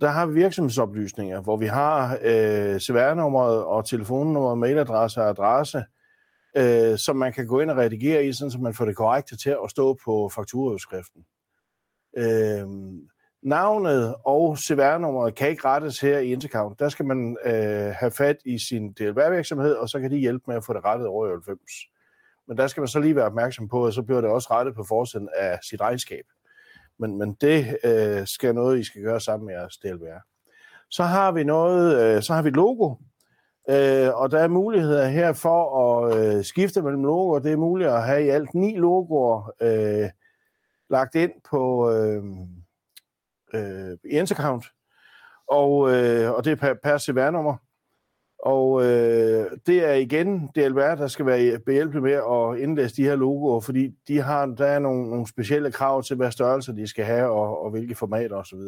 [0.00, 5.84] Der har vi virksomhedsoplysninger, hvor vi har øh, CVR-nummeret og telefonnummer, mailadresse og adresse,
[6.56, 9.36] øh, som man kan gå ind og redigere i, sådan så man får det korrekte
[9.36, 11.24] til at stå på fakturaudskriften.
[12.16, 12.66] Øh,
[13.44, 16.78] Navnet og CVR-nummeret kan ikke rettes her i Intercount.
[16.78, 20.56] Der skal man øh, have fat i sin DLR-virksomhed, og så kan de hjælpe med
[20.56, 21.60] at få det rettet over i 90.
[22.48, 24.74] Men der skal man så lige være opmærksom på, at så bliver det også rettet
[24.74, 26.24] på forsiden af sit regnskab.
[26.98, 30.20] Men, men det øh, skal noget, I skal gøre sammen med jeres DLR.
[30.90, 32.94] Så har vi noget, øh, så har vi logo,
[33.70, 37.38] øh, og der er muligheder her for at øh, skifte mellem logoer.
[37.38, 40.10] Det er muligt at have i alt ni logoer øh,
[40.90, 41.90] lagt ind på...
[41.90, 42.24] Øh,
[43.54, 44.64] øh, intercount, account
[45.48, 47.56] og, øh, og det er per, per CVR-nummer.
[48.38, 53.16] Og øh, det er igen DLR, der skal være behjælpelig med at indlæse de her
[53.16, 57.04] logoer, fordi de har, der er nogle, nogle specielle krav til, hvad størrelse de skal
[57.04, 58.58] have, og, og hvilke formater osv.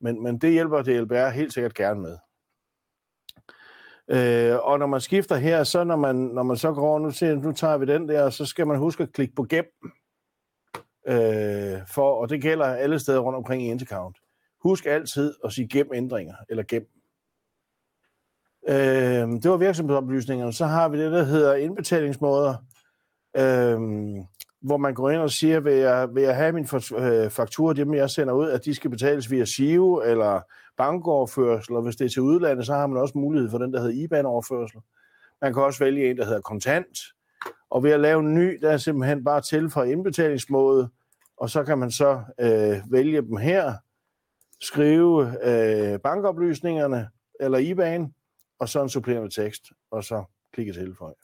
[0.00, 2.16] Men, men det hjælper DLR helt sikkert gerne med.
[4.08, 7.10] Øh, og når man skifter her, så når man, når man så går over, nu,
[7.10, 9.64] siger, nu tager vi den der, så skal man huske at klikke på gem
[11.10, 14.16] øh, for, og det gælder alle steder rundt omkring i Intercount.
[14.62, 16.86] Husk altid at sige gem ændringer, eller gem.
[18.68, 20.52] Øh, det var virksomhedsoplysningerne.
[20.52, 22.54] Så har vi det, der hedder indbetalingsmåder,
[23.36, 23.78] øh,
[24.60, 27.94] hvor man går ind og siger, vil jeg, vil jeg have min øh, faktura, dem
[27.94, 30.40] jeg sender ud, at de skal betales via SIO eller
[30.76, 33.80] bankoverførsel, og hvis det er til udlandet, så har man også mulighed for den, der
[33.80, 34.80] hedder IBAN-overførsel.
[35.42, 36.98] Man kan også vælge en, der hedder kontant,
[37.70, 40.88] og ved at lave en ny, der er simpelthen bare til for indbetalingsmåde,
[41.40, 43.74] og så kan man så øh, vælge dem her,
[44.60, 48.14] skrive øh, bankoplysningerne eller IBAN,
[48.58, 51.14] og så en supplerende tekst, og så klikke tilføj.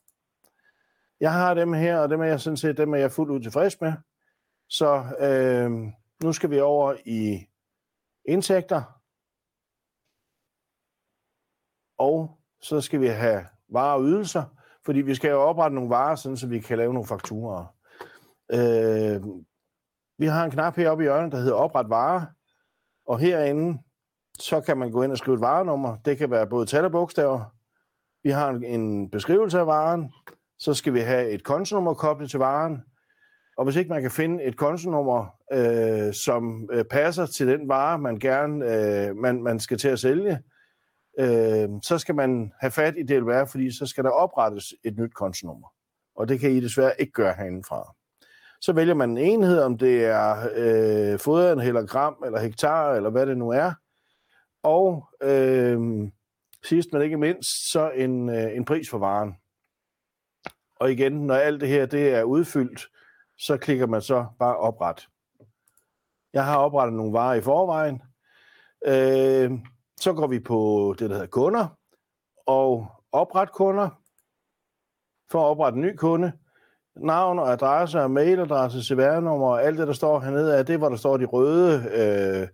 [1.20, 3.40] Jeg har dem her, og dem er jeg sådan set dem er jeg fuldt ud
[3.40, 3.92] tilfreds med.
[4.68, 5.70] Så øh,
[6.22, 7.46] nu skal vi over i
[8.24, 9.00] indtægter.
[11.98, 14.44] Og så skal vi have varer og ydelser,
[14.84, 17.76] fordi vi skal jo oprette nogle varer, sådan, så vi kan lave nogle fakturer.
[18.52, 19.22] Øh,
[20.18, 22.26] vi har en knap heroppe i hjørnet, der hedder opret vare,
[23.06, 23.78] og herinde,
[24.38, 25.96] så kan man gå ind og skrive et varenummer.
[26.04, 27.44] Det kan være både tal og bogstaver.
[28.22, 30.12] Vi har en, en beskrivelse af varen,
[30.58, 32.82] så skal vi have et kontonummer koblet til varen,
[33.56, 37.98] og hvis ikke man kan finde et kontonummer, øh, som øh, passer til den vare,
[37.98, 40.38] man gerne øh, man, man skal til at sælge,
[41.18, 45.14] øh, så skal man have fat i DLR, fordi så skal der oprettes et nyt
[45.14, 45.68] kontonummer.
[46.16, 47.94] Og det kan I desværre ikke gøre herindefra.
[48.66, 53.10] Så vælger man en enhed, om det er øh, foderen, eller gram, eller hektar, eller
[53.10, 53.72] hvad det nu er.
[54.62, 56.08] Og øh,
[56.64, 59.36] sidst men ikke mindst, så en, øh, en pris for varen.
[60.80, 62.88] Og igen, når alt det her det er udfyldt,
[63.38, 65.08] så klikker man så bare opret.
[66.32, 68.02] Jeg har oprettet nogle varer i forvejen.
[68.86, 69.58] Øh,
[70.00, 71.68] så går vi på det, der hedder kunder,
[72.46, 73.88] og opret kunder.
[75.30, 76.32] For at oprette en ny kunde.
[76.96, 80.88] Navn og adresse og mailadresse, CVR-nummer og alt det, der står hernede, er det, hvor
[80.88, 82.48] der står de røde øh,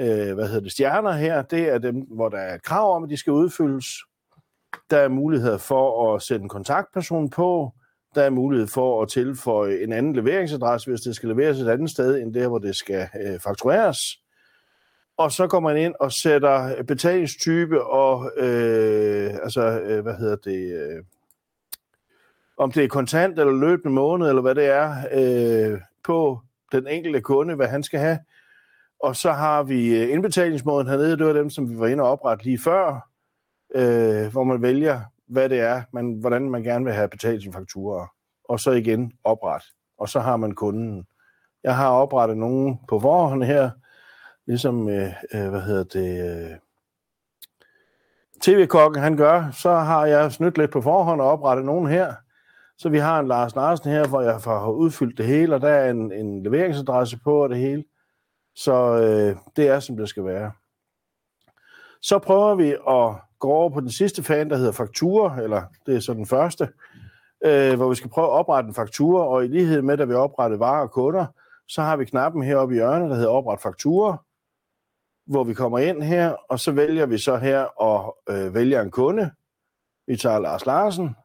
[0.00, 1.42] øh, hvad hedder det, stjerner her.
[1.42, 3.86] Det er dem, hvor der er krav om, at de skal udfyldes.
[4.90, 7.72] Der er mulighed for at sætte en kontaktperson på.
[8.14, 11.90] Der er mulighed for at tilføje en anden leveringsadresse, hvis det skal leveres et andet
[11.90, 13.98] sted, end der, hvor det skal øh, faktureres.
[15.18, 20.72] Og så går man ind og sætter betalingstype og, øh, altså, øh, hvad hedder det,
[20.72, 21.04] øh,
[22.56, 26.40] om det er kontant eller løbende måned, eller hvad det er, øh, på
[26.72, 28.18] den enkelte kunde, hvad han skal have.
[29.00, 32.10] Og så har vi øh, indbetalingsmåden hernede, det var dem, som vi var inde og
[32.10, 33.08] oprette lige før,
[33.74, 37.52] øh, hvor man vælger, hvad det er, man, hvordan man gerne vil have betalt sin
[37.52, 38.06] fakturer.
[38.44, 39.62] Og så igen opret.
[39.98, 41.06] Og så har man kunden.
[41.64, 43.70] Jeg har oprettet nogen på forhånd her,
[44.46, 46.56] ligesom, øh, øh, hvad hedder det, øh,
[48.40, 52.14] TV-kokken han gør, så har jeg snydt lidt på forhånd og oprettet nogen her.
[52.78, 55.68] Så vi har en Lars Larsen her, hvor jeg har udfyldt det hele, og der
[55.68, 57.84] er en, en leveringsadresse på og det hele.
[58.54, 60.52] Så øh, det er, som det skal være.
[62.02, 65.96] Så prøver vi at gå over på den sidste fan, der hedder faktura, eller det
[65.96, 66.68] er så den første,
[67.44, 70.14] øh, hvor vi skal prøve at oprette en faktura, og i lighed med, at vi
[70.14, 71.26] opretter varer og kunder,
[71.68, 74.16] så har vi knappen heroppe i hjørnet, der hedder opret faktura,
[75.26, 78.90] hvor vi kommer ind her, og så vælger vi så her og øh, vælger en
[78.90, 79.30] kunde.
[80.06, 81.16] Vi tager Lars Larsen,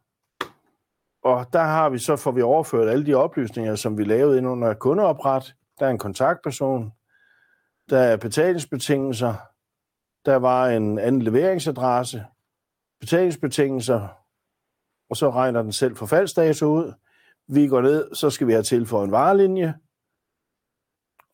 [1.24, 4.48] og der har vi så får vi overført alle de oplysninger, som vi lavede ind
[4.48, 5.56] under kundeopret.
[5.80, 6.94] Der er en kontaktperson,
[7.90, 9.34] der er betalingsbetingelser,
[10.26, 12.26] der var en anden leveringsadresse,
[13.00, 14.08] betalingsbetingelser,
[15.10, 16.94] og så regner den selv forfaldsdato ud.
[17.48, 19.74] Vi går ned, så skal vi have tilføjet en varelinje,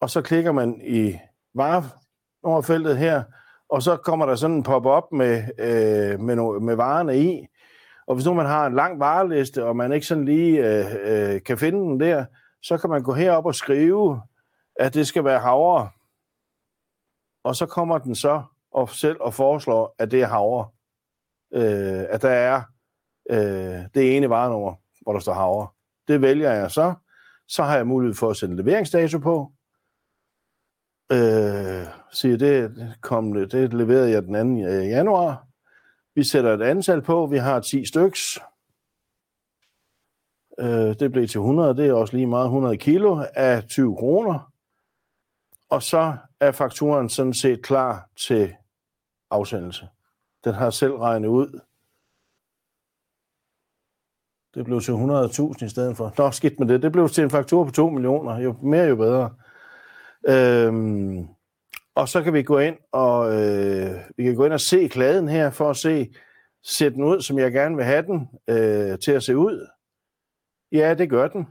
[0.01, 1.19] og så klikker man i
[1.55, 3.23] varenummerfeltet her,
[3.69, 7.47] og så kommer der sådan en pop-up med, øh, med, no, med varerne i.
[8.07, 11.41] Og hvis nu man har en lang vareliste, og man ikke sådan lige øh, øh,
[11.43, 12.25] kan finde den der,
[12.61, 14.21] så kan man gå herop og skrive,
[14.75, 15.89] at det skal være havre.
[17.43, 20.69] Og så kommer den så og selv og foreslår, at det er havre.
[21.53, 22.61] Øh, at der er
[23.29, 25.67] øh, det ene varenummer, hvor der står havre.
[26.07, 26.93] Det vælger jeg så.
[27.47, 29.51] Så har jeg mulighed for at sætte leveringsdato på.
[31.11, 34.69] Øh, siger, det, kom, det leverede jeg den 2.
[34.69, 35.46] Øh, januar.
[36.17, 37.25] Vi sætter et antal på.
[37.25, 38.39] Vi har 10 styks.
[40.59, 41.75] Øh, det blev til 100.
[41.75, 44.51] Det er også lige meget 100 kilo af 20 kroner.
[45.69, 48.55] Og så er fakturen sådan set klar til
[49.31, 49.87] afsendelse.
[50.43, 51.59] Den har selv regnet ud.
[54.53, 56.13] Det blev til 100.000 i stedet for.
[56.17, 56.81] Nå, skidt med det.
[56.81, 58.39] Det blev til en faktur på 2 millioner.
[58.39, 59.35] Jo mere, jo bedre.
[60.27, 61.36] Øhm,
[61.97, 65.27] og så kan vi gå ind og øh, vi kan gå ind og se kladen
[65.27, 66.13] her for at se,
[66.63, 69.67] ser den ud, som jeg gerne vil have den øh, til at se ud.
[70.71, 71.47] Ja, det gør den.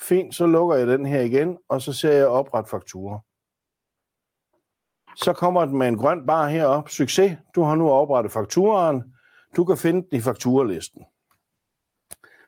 [0.00, 3.18] Fint, så lukker jeg den her igen, og så ser jeg opret fakturer.
[5.16, 6.88] Så kommer den med en grøn bar herop.
[6.88, 9.14] Succes, du har nu oprettet fakturaen.
[9.56, 11.04] Du kan finde den i fakturalisten.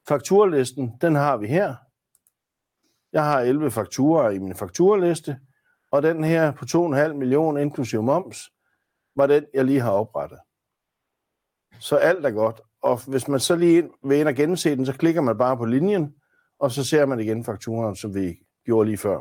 [0.08, 1.74] Fakturalisten, den har vi her.
[3.12, 5.38] Jeg har 11 fakturer i min fakturaliste,
[5.92, 8.52] og den her på 2,5 millioner inklusive moms,
[9.16, 10.38] var den, jeg lige har oprettet.
[11.78, 12.60] Så alt er godt.
[12.82, 15.64] Og hvis man så lige vil ind og gense den, så klikker man bare på
[15.64, 16.14] linjen,
[16.58, 19.20] og så ser man igen fakturen, som vi gjorde lige før.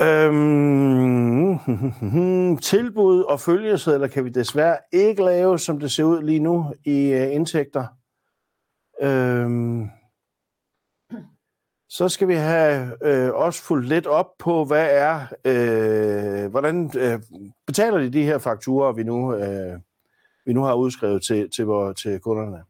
[0.00, 1.58] Øhm,
[2.72, 7.12] tilbud og følgesedler kan vi desværre ikke lave, som det ser ud lige nu i
[7.12, 7.86] øh, indtægter.
[9.02, 9.90] Øhm,
[11.88, 17.20] så skal vi have øh, også fulgt lidt op på, hvad er, øh, hvordan øh,
[17.66, 19.78] betaler de de her fakturer, vi nu, øh,
[20.46, 22.62] vi nu har udskrevet til, til, vores, til kunderne.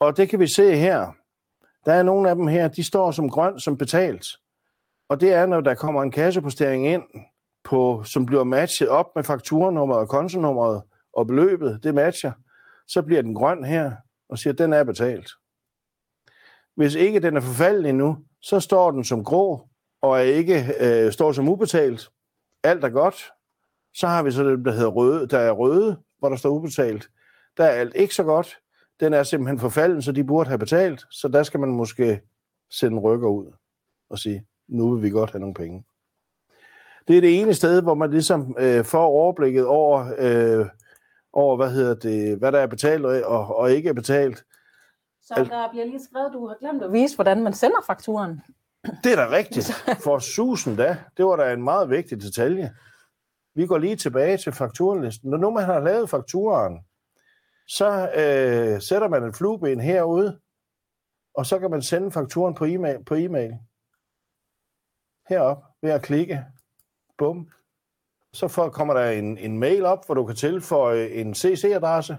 [0.00, 1.12] Og det kan vi se her.
[1.84, 4.26] Der er nogle af dem her, de står som grøn som betalt.
[5.08, 7.02] Og det er, når der kommer en kassepostering ind,
[7.64, 12.32] på, som bliver matchet op med fakturanummeret og kontonummeret, og beløbet, det matcher,
[12.86, 13.92] så bliver den grøn her,
[14.28, 15.30] og siger, at den er betalt.
[16.78, 19.68] Hvis ikke den er forfaldet endnu, så står den som grå,
[20.02, 22.08] og er ikke øh, står som ubetalt.
[22.62, 23.30] Alt er godt.
[23.94, 27.08] Så har vi så det, der hedder røde, der er røde, hvor der står ubetalt.
[27.56, 28.58] Der er alt ikke så godt.
[29.00, 31.04] Den er simpelthen forfalden, så de burde have betalt.
[31.10, 32.20] Så der skal man måske
[32.70, 33.52] sende rykker ud
[34.10, 35.84] og sige, nu vil vi godt have nogle penge.
[37.08, 40.66] Det er det ene sted, hvor man ligesom øh, får overblikket over, øh,
[41.32, 44.44] over hvad, hedder det, hvad der er betalt og, og ikke er betalt.
[45.28, 48.40] Så der bliver lige skrevet, du har glemt at vise, hvordan man sender fakturen.
[49.04, 49.72] Det er da rigtigt.
[50.04, 50.98] For susen da.
[51.16, 52.74] Det var da en meget vigtig detalje.
[53.54, 55.30] Vi går lige tilbage til fakturlisten.
[55.30, 56.78] Når nu man har lavet fakturen,
[57.66, 60.40] så øh, sætter man en flueben herude,
[61.34, 63.04] og så kan man sende fakturen på e-mail.
[63.04, 63.54] På e-mail.
[65.28, 66.44] Herop ved at klikke.
[67.18, 67.50] Bum.
[68.32, 72.18] Så for, kommer der en, en mail op, hvor du kan tilføje en CC-adresse.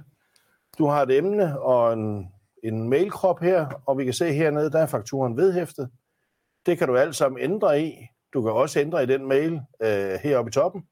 [0.77, 4.79] Du har et emne og en en mailkrop her, og vi kan se hernede, der
[4.79, 5.89] er fakturen vedhæftet.
[6.65, 8.07] Det kan du alt sammen ændre i.
[8.33, 10.87] Du kan også ændre i den mail øh, heroppe i toppen.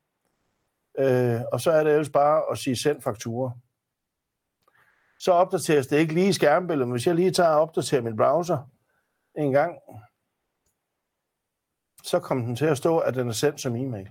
[0.99, 3.51] Øh, og så er det ellers bare at sige send faktura.
[5.19, 8.17] Så opdateres det ikke lige i skærmbilledet, men hvis jeg lige tager og opdaterer min
[8.17, 8.57] browser
[9.37, 9.77] en gang,
[12.03, 14.09] så kommer den til at stå, at den er sendt som e-mail.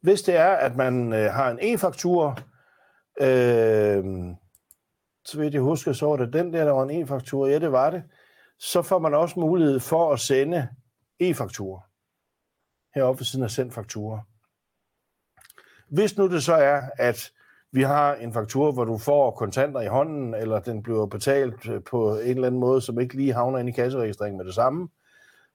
[0.00, 2.38] Hvis det er, at man øh, har en e-faktur,
[3.20, 4.04] øh,
[5.24, 7.48] så vidt jeg husker, så var det den der, der var en e-faktura.
[7.48, 8.02] Ja, det var det.
[8.58, 10.68] Så får man også mulighed for at sende
[11.20, 11.80] e-faktura.
[12.94, 14.20] Heroppe ved siden af sendt faktura.
[15.88, 17.32] Hvis nu det så er, at
[17.72, 21.84] vi har en faktur, hvor du får kontanter i hånden, eller den bliver betalt øh,
[21.84, 24.88] på en eller anden måde, som ikke lige havner ind i kasseregistreringen med det samme,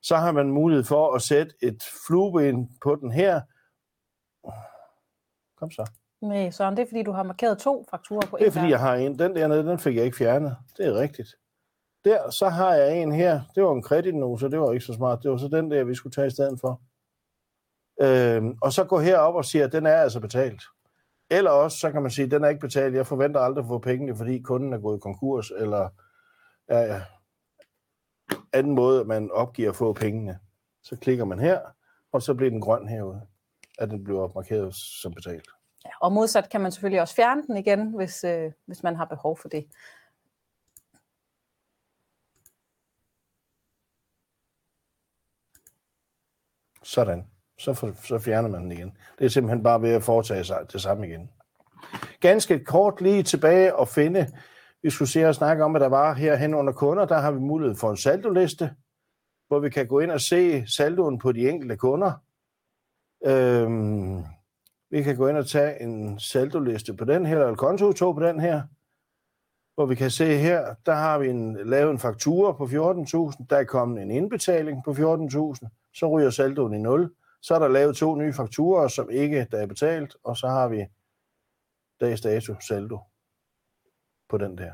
[0.02, 3.42] så har man mulighed for at sætte et flueben på den her.
[5.58, 5.86] Kom så.
[6.22, 8.70] Nej, Søren, det er fordi, du har markeret to fakturer på en Det er fordi,
[8.70, 9.20] jeg har en.
[9.20, 10.58] Den dernede, den fik jeg ikke fjernet.
[10.78, 11.30] Det er rigtigt.
[12.06, 13.42] Der, så har jeg en her.
[13.56, 15.24] Det var en kredit så det var ikke så smart.
[15.24, 16.82] Det var så den der, vi skulle tage i stedet for.
[18.02, 20.62] Øhm, og så gå herop og sige, at den er altså betalt.
[21.30, 22.96] Eller også, så kan man sige, at den er ikke betalt.
[22.96, 25.90] Jeg forventer aldrig at få pengene, fordi kunden er gået i konkurs, eller
[26.70, 27.02] ja, ja,
[28.54, 30.40] anden måde, man opgiver at få pengene.
[30.84, 31.60] Så klikker man her,
[32.12, 33.22] og så bliver den grøn herude,
[33.80, 35.48] at den bliver markeret som betalt.
[36.02, 39.38] Og modsat kan man selvfølgelig også fjerne den igen, hvis, øh, hvis man har behov
[39.38, 39.66] for det.
[46.84, 47.28] Sådan.
[47.60, 48.98] Så, for, så fjerner man den igen.
[49.20, 51.32] Det er simpelthen bare ved at foretage sig det samme igen.
[52.20, 54.28] Ganske kort lige tilbage og finde,
[54.84, 57.40] vi skulle se og snakke om, at der var herhen under kunder, der har vi
[57.40, 58.76] mulighed for en saldoliste,
[59.48, 62.12] hvor vi kan gå ind og se saldoen på de enkelte kunder.
[63.26, 64.24] Øhm,
[64.90, 68.40] vi kan gå ind og tage en saldoliste på den her, eller kontoutog på den
[68.40, 68.62] her,
[69.76, 73.58] hvor vi kan se her, der har vi en, lavet en faktura på 14.000, der
[73.58, 77.14] er kommet en indbetaling på 14.000, så ryger saldoen i 0.
[77.42, 80.68] Så er der lavet to nye fakturer, som ikke der er betalt, og så har
[80.68, 80.86] vi
[82.02, 83.00] dags dato saldo
[84.30, 84.72] på den der.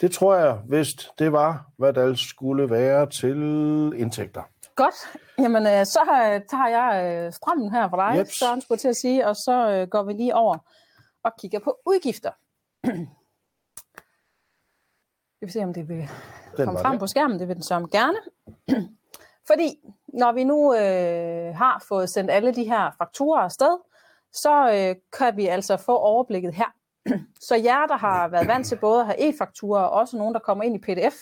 [0.00, 3.36] Det tror jeg, hvis det var, hvad der skulle være til
[3.96, 4.42] indtægter.
[4.76, 4.94] Godt.
[5.38, 6.00] Jamen, øh, så
[6.50, 8.26] tager jeg øh, strømmen her fra dig, yep.
[8.26, 10.58] Søren, skulle til at sige, og så øh, går vi lige over
[11.22, 12.30] og kigger på udgifter.
[15.40, 16.08] Vi vil se, om det vil
[16.56, 17.00] den komme frem det.
[17.00, 17.38] på skærmen.
[17.38, 18.18] Det vil den så gerne.
[19.50, 23.78] Fordi når vi nu øh, har fået sendt alle de her fakturer afsted,
[24.32, 26.74] så øh, kan vi altså få overblikket her.
[27.48, 30.40] Så jer, der har været vant til både at have e-fakturer og også nogen, der
[30.40, 31.16] kommer ind i PDF,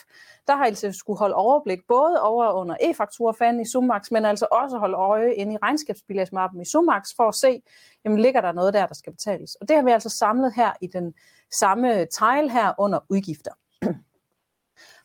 [0.46, 4.78] der har altså skulle holde overblik både over under e-fakturafanden i Sumax, men altså også
[4.78, 7.62] holde øje inde i regnskabsbilagsmappen i Sumax for at se,
[8.04, 9.54] jamen ligger der noget der, der skal betales.
[9.54, 11.14] Og det har vi altså samlet her i den
[11.60, 13.52] samme tile her under udgifter.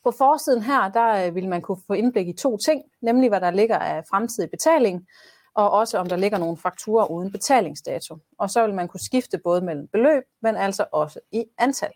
[0.04, 3.42] På forsiden her, der øh, vil man kunne få indblik i to ting, nemlig hvad
[3.42, 5.08] der ligger af fremtidig betaling,
[5.56, 8.18] og også om der ligger nogle fakturer uden betalingsdato.
[8.38, 11.92] Og så vil man kunne skifte både mellem beløb, men altså også i antal.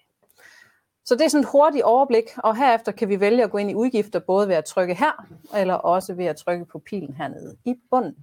[1.06, 3.72] Så det er sådan et hurtigt overblik, og herefter kan vi vælge at gå ind
[3.72, 7.58] i udgifter, både ved at trykke her, eller også ved at trykke på pilen hernede
[7.66, 8.16] i bunden.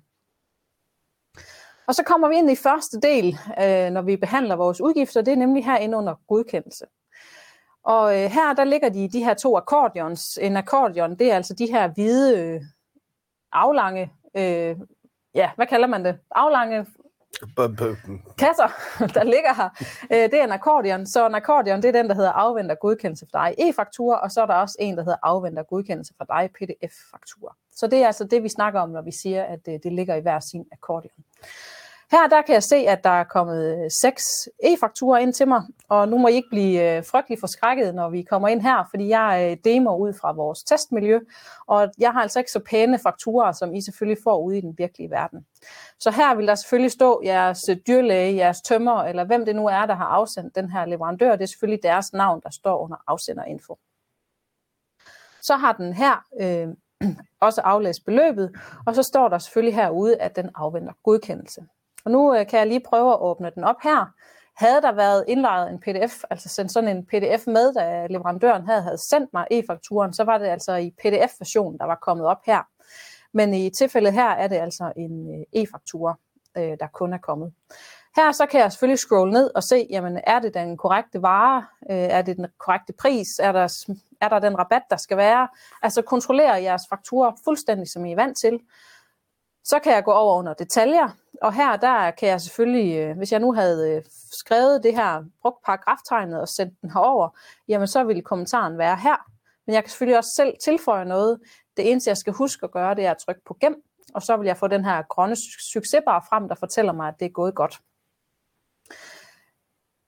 [1.87, 5.33] Og så kommer vi ind i første del, øh, når vi behandler vores udgifter, det
[5.33, 6.87] er nemlig herinde under godkendelse.
[7.83, 10.39] Og øh, her der ligger de, de her to akkordions.
[10.43, 12.61] En akkordion, det er altså de her hvide, øh,
[13.53, 14.77] aflange, øh,
[15.37, 16.19] ja, hvad kalder man det?
[16.31, 16.87] Aflange
[18.39, 18.69] kasser,
[19.19, 19.69] der ligger her.
[20.13, 21.07] Øh, det er en akkordion.
[21.07, 24.43] Så en akkordion, det er den, der hedder afventer godkendelse for dig e-faktura, og så
[24.43, 27.57] er der også en, der hedder afventer godkendelse for dig pdf-faktura.
[27.73, 30.15] Så det er altså det, vi snakker om, når vi siger, at det, det ligger
[30.15, 31.25] i hver sin akkordion.
[32.11, 34.23] Her der kan jeg se, at der er kommet øh, seks
[34.65, 38.23] e-fakturer ind til mig, og nu må I ikke blive øh, frygtelig forskrækket, når vi
[38.23, 41.21] kommer ind her, fordi jeg øh, demoer ud fra vores testmiljø,
[41.67, 44.75] og jeg har altså ikke så pæne fakturer, som I selvfølgelig får ude i den
[44.79, 45.47] virkelige verden.
[45.99, 49.87] Så her vil der selvfølgelig stå jeres dyrlæge, jeres tømmer, eller hvem det nu er,
[49.87, 51.33] der har afsendt den her leverandør.
[51.37, 53.79] Det er selvfølgelig deres navn, der står under afsenderinfo.
[55.43, 56.69] Så har den her øh,
[57.47, 61.67] også aflæst beløbet, og så står der selvfølgelig herude, at den afventer godkendelse.
[62.07, 64.13] Og nu øh, kan jeg lige prøve at åbne den op her.
[64.57, 68.83] Havde der været indlejret en pdf, altså sendt sådan en pdf med, da leverandøren havde,
[68.83, 72.63] havde sendt mig e-fakturen, så var det altså i pdf-versionen, der var kommet op her.
[73.33, 76.15] Men i tilfældet her er det altså en øh, e-faktura,
[76.57, 77.53] øh, der kun er kommet.
[78.17, 81.67] Her så kan jeg selvfølgelig scrolle ned og se, jamen er det den korrekte vare?
[81.91, 83.39] Øh, er det den korrekte pris?
[83.39, 83.87] Er der,
[84.21, 85.49] er der den rabat, der skal være?
[85.83, 88.61] Altså kontrollere jeres fakturer fuldstændig, som I er vant til.
[89.65, 91.09] Så kan jeg gå over under detaljer,
[91.43, 95.25] og her der kan jeg selvfølgelig, øh, hvis jeg nu havde øh, skrevet det her,
[95.43, 97.29] brugt paragraftegnet og sendt den herover,
[97.69, 99.17] jamen så ville kommentaren være her.
[99.67, 101.41] Men jeg kan selvfølgelig også selv tilføje noget.
[101.77, 103.75] Det eneste, jeg skal huske at gøre, det er at trykke på gem,
[104.15, 105.37] og så vil jeg få den her grønne
[105.73, 107.81] succesbar frem, der fortæller mig, at det er gået godt.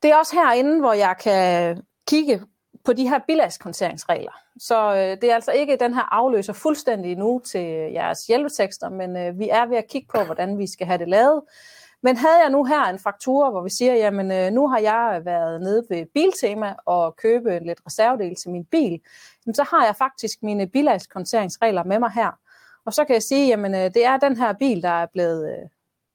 [0.03, 2.43] Det er også herinde, hvor jeg kan kigge
[2.89, 4.32] på de her bilagskonteringsregler.
[4.59, 8.89] Så øh, det er altså ikke den her afløser fuldstændig nu til øh, jeres hjælpetekster,
[8.89, 11.43] men øh, vi er ved at kigge på, hvordan vi skal have det lavet.
[12.03, 15.20] Men havde jeg nu her en faktura, hvor vi siger, jamen øh, nu har jeg
[15.24, 19.01] været nede ved Biltema og købe lidt reservedel til min bil,
[19.47, 22.39] jamen, så har jeg faktisk mine bilagskonteringsregler med mig her.
[22.86, 25.49] Og så kan jeg sige, jamen øh, det er den her bil, der er blevet
[25.49, 25.68] øh,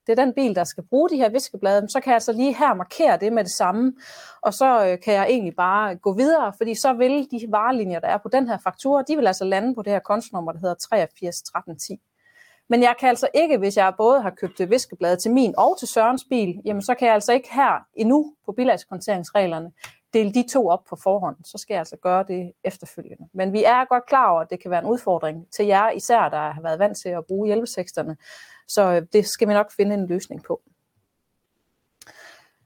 [0.07, 2.55] det er den bil, der skal bruge de her viskeblade, så kan jeg altså lige
[2.55, 3.93] her markere det med det samme,
[4.41, 8.07] og så øh, kan jeg egentlig bare gå videre, fordi så vil de varelinjer, der
[8.07, 10.75] er på den her faktura, de vil altså lande på det her kontonummer, der hedder
[10.75, 11.99] 831310.
[12.69, 15.87] Men jeg kan altså ikke, hvis jeg både har købt viskeblade til min og til
[15.87, 19.71] Sørens bil, jamen så kan jeg altså ikke her endnu på bilagskonteringsreglerne
[20.13, 21.35] dele de to op på forhånd.
[21.43, 23.27] Så skal jeg altså gøre det efterfølgende.
[23.33, 26.29] Men vi er godt klar over, at det kan være en udfordring til jer, især
[26.29, 28.17] der har været vant til at bruge hjælpeteksterne,
[28.67, 30.61] så øh, det skal vi nok finde en løsning på.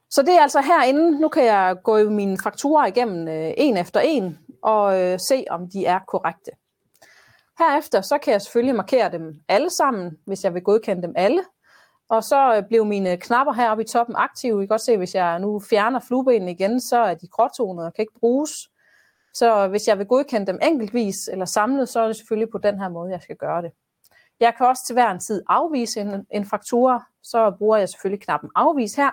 [0.10, 1.22] Så det er altså herinde.
[1.22, 5.70] Nu kan jeg gå mine fakturer igennem øh, en efter en og øh, se, om
[5.70, 6.52] de er korrekte.
[7.60, 11.44] Herefter så kan jeg selvfølgelig markere dem alle sammen, hvis jeg vil godkende dem alle.
[12.10, 14.64] Og så øh, blev mine knapper heroppe i toppen aktive.
[14.64, 17.94] I kan godt se, hvis jeg nu fjerner fluebenene igen, så er de gråtonede og
[17.94, 18.52] kan ikke bruges.
[19.34, 22.58] Så øh, hvis jeg vil godkende dem enkeltvis eller samlet, så er det selvfølgelig på
[22.58, 23.72] den her måde, jeg skal gøre det.
[24.40, 28.24] Jeg kan også til hver en tid afvise en, en faktura, så bruger jeg selvfølgelig
[28.24, 29.12] knappen afvis her.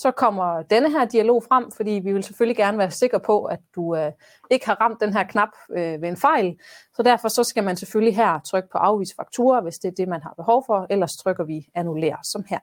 [0.00, 3.58] Så kommer denne her dialog frem, fordi vi vil selvfølgelig gerne være sikre på, at
[3.74, 4.12] du øh,
[4.50, 6.58] ikke har ramt den her knap øh, ved en fejl.
[6.96, 10.08] Så derfor så skal man selvfølgelig her trykke på afvis faktura, hvis det er det,
[10.08, 10.86] man har behov for.
[10.90, 12.58] Ellers trykker vi annullér som her.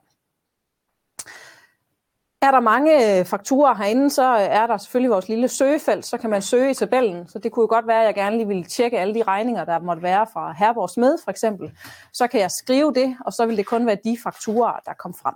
[2.42, 6.30] Er der mange øh, fakturer herinde, så er der selvfølgelig vores lille søgefelt, så kan
[6.30, 7.28] man søge i tabellen.
[7.28, 9.64] Så det kunne jo godt være, at jeg gerne lige ville tjekke alle de regninger,
[9.64, 11.72] der måtte være fra Herborgs Med for eksempel.
[12.12, 15.14] Så kan jeg skrive det, og så vil det kun være de fakturer, der kom
[15.14, 15.34] frem.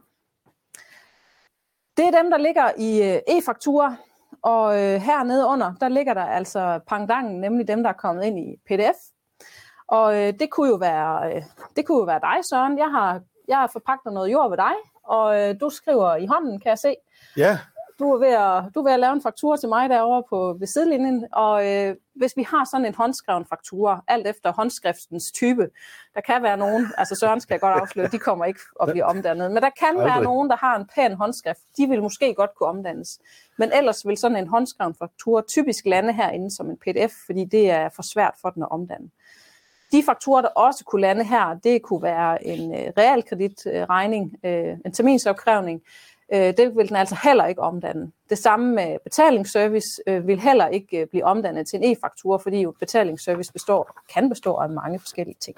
[1.96, 3.94] Det er dem, der ligger i øh, e-fakturer,
[4.42, 8.38] og øh, hernede under, der ligger der altså pangdangen, nemlig dem, der er kommet ind
[8.38, 8.96] i pdf.
[9.88, 11.42] Og det kunne jo være,
[11.76, 12.78] det kunne jo være dig, Søren.
[12.78, 14.74] Jeg har, jeg har forpagtet noget jord ved dig,
[15.04, 16.94] og øh, du skriver i hånden, kan jeg se.
[17.36, 17.58] Ja.
[17.98, 20.56] Du er ved at, du er ved at lave en faktura til mig derovre på
[20.58, 25.68] ved sidelinjen, og øh, hvis vi har sådan en håndskreven faktura, alt efter håndskriftens type,
[26.14, 29.04] der kan være nogen, altså Søren skal jeg godt afsløre, de kommer ikke at blive
[29.04, 30.04] omdannet, men der kan Aldrig.
[30.04, 33.20] være nogen, der har en pæn håndskrift, de vil måske godt kunne omdannes.
[33.58, 37.70] Men ellers vil sådan en håndskreven faktura typisk lande herinde som en pdf, fordi det
[37.70, 39.10] er for svært for den at omdanne.
[39.92, 44.92] De faktorer, der også kunne lande her, det kunne være en øh, realkreditregning, øh, en
[44.92, 45.82] terminsopkrævning.
[46.32, 48.12] Øh, det vil den altså heller ikke omdanne.
[48.30, 52.60] Det samme med betalingsservice øh, vil heller ikke øh, blive omdannet til en e-faktura, fordi
[52.60, 55.56] jo betalingsservice består, kan bestå af mange forskellige ting.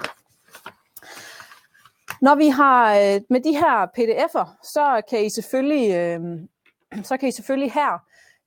[2.20, 6.20] Når vi har øh, med de her pdf'er, så kan I selvfølgelig, øh,
[7.02, 7.98] så kan I selvfølgelig her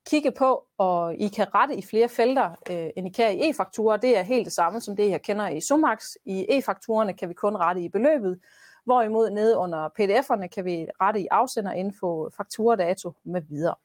[0.09, 3.97] kigge på, og I kan rette i flere felter, øh, end I kan i e-fakturer.
[3.97, 6.15] Det er helt det samme som det, jeg kender i Sumax.
[6.25, 8.39] I e-fakturerne kan vi kun rette i beløbet,
[8.87, 13.75] hvorimod nede under pdf'erne kan vi rette i afsenderinfo, fakturadato med videre.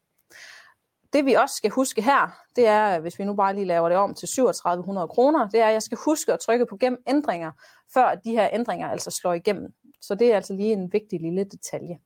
[1.13, 3.99] Det vi også skal huske her, det er, hvis vi nu bare lige laver det
[3.99, 7.53] om til 3700 kroner, det er, at jeg skal huske at trykke på gennem ændringer,
[7.95, 9.75] før de her ændringer altså slår igennem.
[10.01, 11.99] Så det er altså lige en vigtig lille detalje.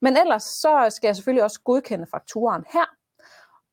[0.00, 2.86] Men ellers så skal jeg selvfølgelig også godkende fakturen her.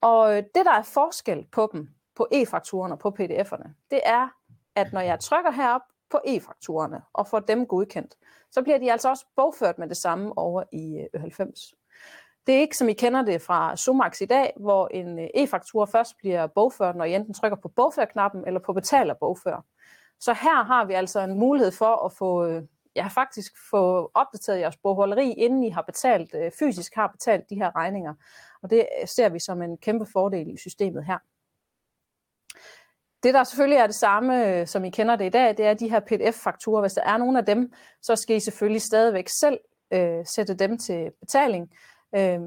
[0.01, 4.27] Og øh, det, der er forskel på dem, på e-fakturerne og på pdf'erne, det er,
[4.75, 5.81] at når jeg trykker herop
[6.13, 8.15] på e-fakturerne og får dem godkendt,
[8.51, 11.73] så bliver de altså også bogført med det samme over i øh, Ø90.
[12.47, 15.85] Det er ikke, som I kender det fra Sumax i dag, hvor en øh, e-faktura
[15.85, 19.65] først bliver bogført, når I enten trykker på bogførknappen eller på betaler bogfør.
[20.19, 22.63] Så her har vi altså en mulighed for at få, jeg
[22.95, 27.75] ja, faktisk få opdateret jeres bogholderi, inden I har betalt, fysisk har betalt de her
[27.75, 28.13] regninger.
[28.63, 31.17] Og det ser vi som en kæmpe fordel i systemet her.
[33.23, 35.73] Det, der selvfølgelig er det samme, øh, som I kender det i dag, det er
[35.73, 36.81] de her PDF-fakturer.
[36.81, 39.59] Hvis der er nogen af dem, så skal I selvfølgelig stadigvæk selv
[39.93, 41.71] øh, sætte dem til betaling.
[42.15, 42.39] Øh,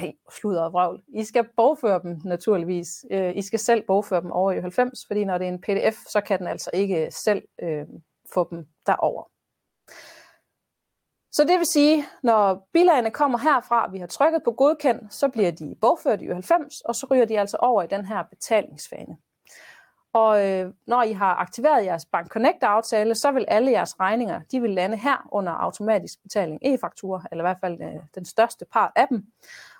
[0.00, 1.02] ej, sludder og vrøvl.
[1.08, 3.04] I skal bogføre dem naturligvis.
[3.10, 5.96] Øh, I skal selv bogføre dem over i 90, fordi når det er en pdf,
[6.08, 7.86] så kan den altså ikke selv øh,
[8.34, 9.30] få dem derover.
[11.32, 15.50] Så det vil sige, når bilagene kommer herfra, vi har trykket på godkend, så bliver
[15.50, 19.16] de bogført i 90, og så ryger de altså over i den her betalingsfane.
[20.12, 24.60] Og øh, når I har aktiveret jeres Bank Connect-aftale, så vil alle jeres regninger, de
[24.60, 28.64] vil lande her under automatisk betaling e faktura eller i hvert fald øh, den største
[28.64, 29.26] part af dem.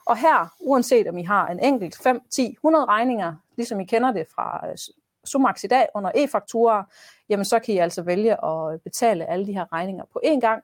[0.06, 4.12] Og her, uanset om I har en enkelt 5, 10, 100 regninger, ligesom I kender
[4.12, 4.76] det fra øh,
[5.24, 6.82] Sumax i dag under e-fakturer,
[7.28, 10.62] jamen så kan I altså vælge at betale alle de her regninger på én gang.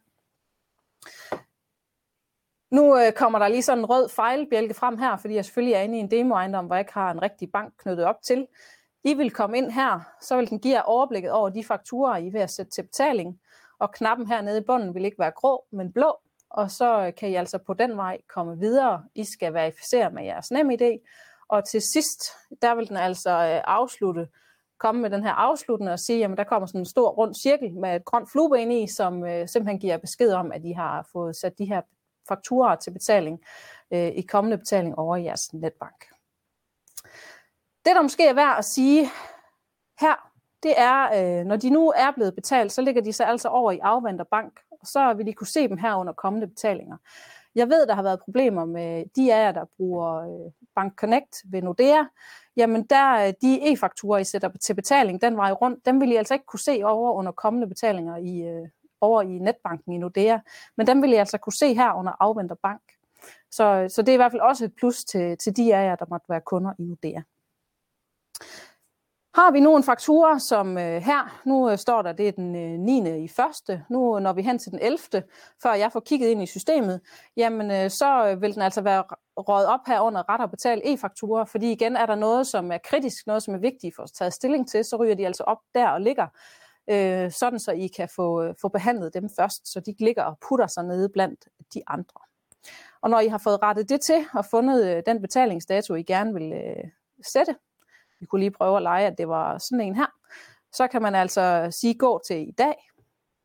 [2.71, 5.81] Nu øh, kommer der lige sådan en rød fejlbjælke frem her, fordi jeg selvfølgelig er
[5.81, 8.47] inde i en demoejendom, hvor jeg ikke har en rigtig bank knyttet op til.
[9.05, 12.27] I vil komme ind her, så vil den give jer overblikket over de fakturer, I
[12.27, 13.41] er ved at sætte til betaling,
[13.79, 16.17] og knappen hernede i bunden vil ikke være grå, men blå,
[16.51, 19.05] og så kan I altså på den vej komme videre.
[19.15, 20.99] I skal verificere med jeres NemID,
[21.49, 22.25] og til sidst,
[22.63, 24.29] der vil den altså øh, afslutte,
[24.79, 27.75] komme med den her afsluttende og sige, jamen der kommer sådan en stor rund cirkel
[27.75, 31.37] med et grønt flueben i, som øh, simpelthen giver besked om, at I har fået
[31.37, 31.83] sat de her
[32.29, 33.41] fakturer til betaling
[33.91, 36.14] øh, i kommende betaling over i jeres netbank.
[37.85, 39.11] Det, der måske er værd at sige
[40.01, 40.31] her,
[40.63, 43.73] det er, øh, når de nu er blevet betalt, så ligger de så altså over
[43.73, 46.97] i afventer bank, og så vil de kunne se dem her under kommende betalinger.
[47.55, 51.43] Jeg ved, der har været problemer med de af jer, der bruger øh, Bank Connect
[51.45, 52.05] ved Nordea.
[52.57, 56.17] Jamen der, øh, de e-fakturer, I sætter til betaling den vej rundt, dem vil I
[56.17, 58.69] altså ikke kunne se over under kommende betalinger i, øh,
[59.01, 60.39] over i netbanken i Nordea.
[60.77, 62.83] Men dem vil I altså kunne se her under afventer bank.
[63.51, 65.85] Så, øh, så det er i hvert fald også et plus til, til de af
[65.85, 67.21] jer, der måtte være kunder i Nordea.
[69.35, 72.79] Har vi nogle en som øh, her, nu øh, står der, det er den øh,
[72.79, 73.25] 9.
[73.25, 74.99] i første, nu øh, når vi hen til den 11.,
[75.63, 77.01] før jeg får kigget ind i systemet,
[77.37, 79.05] jamen øh, så øh, vil den altså være
[79.37, 82.79] røget op her under ret og betale e-fakturer, fordi igen er der noget, som er
[82.79, 85.43] kritisk, noget, som er vigtigt for os at tage stilling til, så ryger de altså
[85.43, 86.27] op der og ligger,
[86.91, 90.39] øh, sådan så I kan få, øh, få behandlet dem først, så de ligger og
[90.49, 92.21] putter sig nede blandt de andre.
[93.03, 96.35] Og når I har fået rettet det til og fundet øh, den betalingsdato, I gerne
[96.35, 96.91] vil øh,
[97.27, 97.55] sætte,
[98.25, 100.07] vi kunne lige prøve at lege, at det var sådan en her.
[100.73, 102.75] Så kan man altså sige gå til i dag,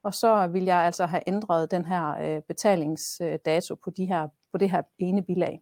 [0.03, 4.57] og så vil jeg altså have ændret den her øh, betalingsdato på, de her, på
[4.57, 5.61] det her ene bilag.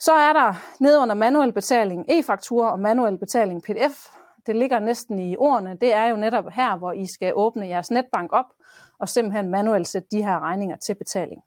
[0.00, 4.06] Så er der nedunder manuel betaling e-faktura og manuel betaling pdf.
[4.46, 5.76] Det ligger næsten i ordene.
[5.80, 8.52] Det er jo netop her, hvor I skal åbne jeres netbank op
[8.98, 11.42] og simpelthen manuelt sætte de her regninger til betaling.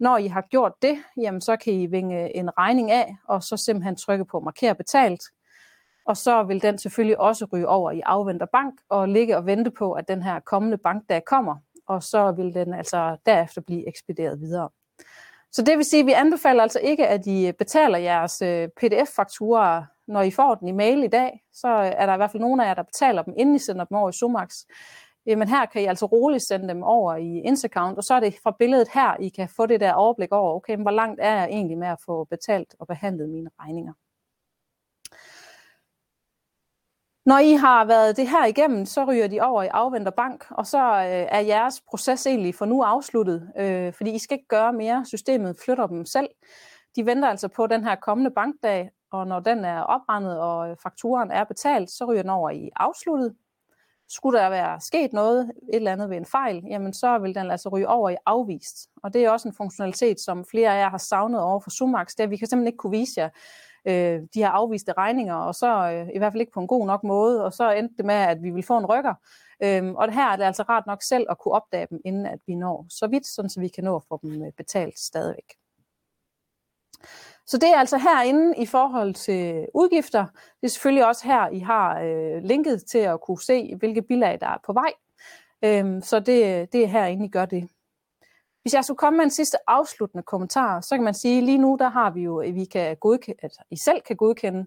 [0.00, 3.56] Når I har gjort det, jamen så kan I vinge en regning af, og så
[3.56, 5.22] simpelthen trykke på marker betalt.
[6.06, 9.70] Og så vil den selvfølgelig også ryge over i afventer bank og ligge og vente
[9.70, 14.40] på, at den her kommende bankdag kommer, og så vil den altså derefter blive ekspederet
[14.40, 14.68] videre.
[15.52, 19.82] Så det vil sige, at vi anbefaler altså ikke, at I betaler jeres øh, pdf-fakturer,
[20.06, 21.42] når I får den i mail i dag.
[21.52, 23.84] Så er der i hvert fald nogen af jer, der betaler dem, inden I sender
[23.84, 24.56] dem over i Sumax
[25.26, 28.34] jamen her kan I altså roligt sende dem over i Instacount, og så er det
[28.42, 31.34] fra billedet her, I kan få det der overblik over, okay, men hvor langt er
[31.34, 33.92] jeg egentlig med at få betalt og behandlet mine regninger.
[37.26, 40.66] Når I har været det her igennem, så ryger de over i afventer bank, og
[40.66, 44.72] så øh, er jeres proces egentlig for nu afsluttet, øh, fordi I skal ikke gøre
[44.72, 45.04] mere.
[45.04, 46.28] Systemet flytter dem selv.
[46.96, 50.76] De venter altså på den her kommende bankdag, og når den er oprendet og øh,
[50.82, 53.34] fakturen er betalt, så ryger den over i afsluttet
[54.12, 57.50] skulle der være sket noget, et eller andet ved en fejl, jamen så vil den
[57.50, 58.88] altså ryge over i afvist.
[59.02, 62.10] Og det er også en funktionalitet, som flere af jer har savnet over for Sumax,
[62.10, 63.28] det er, at vi kan simpelthen ikke kunne vise jer
[63.84, 66.86] øh, de her afviste regninger, og så øh, i hvert fald ikke på en god
[66.86, 69.14] nok måde, og så endte det med, at vi vil få en rykker.
[69.62, 72.38] Øhm, og her er det altså rart nok selv at kunne opdage dem, inden at
[72.46, 75.54] vi når så vidt, sådan så vi kan nå at få dem øh, betalt stadigvæk.
[77.50, 80.26] Så det er altså herinde i forhold til udgifter.
[80.60, 84.40] Det er selvfølgelig også her, I har øh, linket til at kunne se, hvilke bilag,
[84.40, 84.92] der er på vej.
[85.64, 87.68] Øhm, så det, det er herinde, I gør det.
[88.62, 91.58] Hvis jeg skulle komme med en sidste afsluttende kommentar, så kan man sige, at lige
[91.58, 94.66] nu der har vi jo, at vi kan godkende, at I selv kan godkende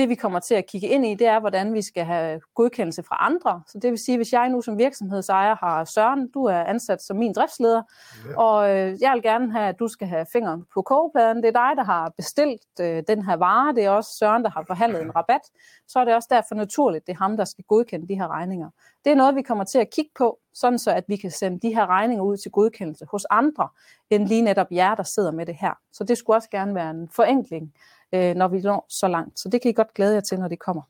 [0.00, 3.02] det vi kommer til at kigge ind i, det er, hvordan vi skal have godkendelse
[3.02, 3.62] fra andre.
[3.66, 7.16] Så det vil sige, hvis jeg nu som virksomhedsejer har Søren, du er ansat som
[7.16, 7.82] min driftsleder,
[8.28, 8.40] ja.
[8.40, 11.36] og øh, jeg vil gerne have, at du skal have fingeren på kogepladen.
[11.36, 13.74] Det er dig, der har bestilt øh, den her vare.
[13.74, 15.40] Det er også Søren, der har forhandlet en rabat.
[15.88, 18.70] Så er det også derfor naturligt, det er ham, der skal godkende de her regninger.
[19.04, 21.60] Det er noget, vi kommer til at kigge på, sådan så at vi kan sende
[21.68, 23.68] de her regninger ud til godkendelse hos andre,
[24.10, 25.78] end lige netop jer, der sidder med det her.
[25.92, 27.74] Så det skulle også gerne være en forenkling
[28.12, 29.40] øh, når vi når så langt.
[29.40, 30.82] Så det kan I godt glæde jer til, når det kommer.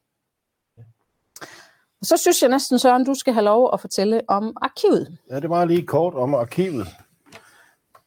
[2.00, 5.18] Og så synes jeg næsten, Søren, du skal have lov at fortælle om arkivet.
[5.30, 6.86] Ja, det var lige kort om arkivet.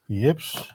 [0.09, 0.73] Jeps.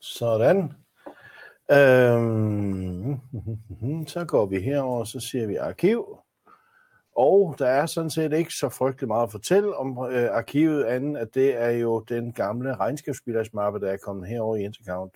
[0.00, 0.72] Sådan.
[1.72, 3.16] Øhm,
[4.06, 6.18] så går vi herover, så ser vi arkiv.
[7.16, 11.16] Og der er sådan set ikke så frygtelig meget at fortælle om øh, arkivet, anden
[11.16, 15.12] at det er jo den gamle regnskabsbilagsmappe, der er kommet herover i Intercount.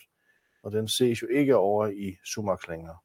[0.62, 2.96] Og den ses jo ikke over i Sumax længere.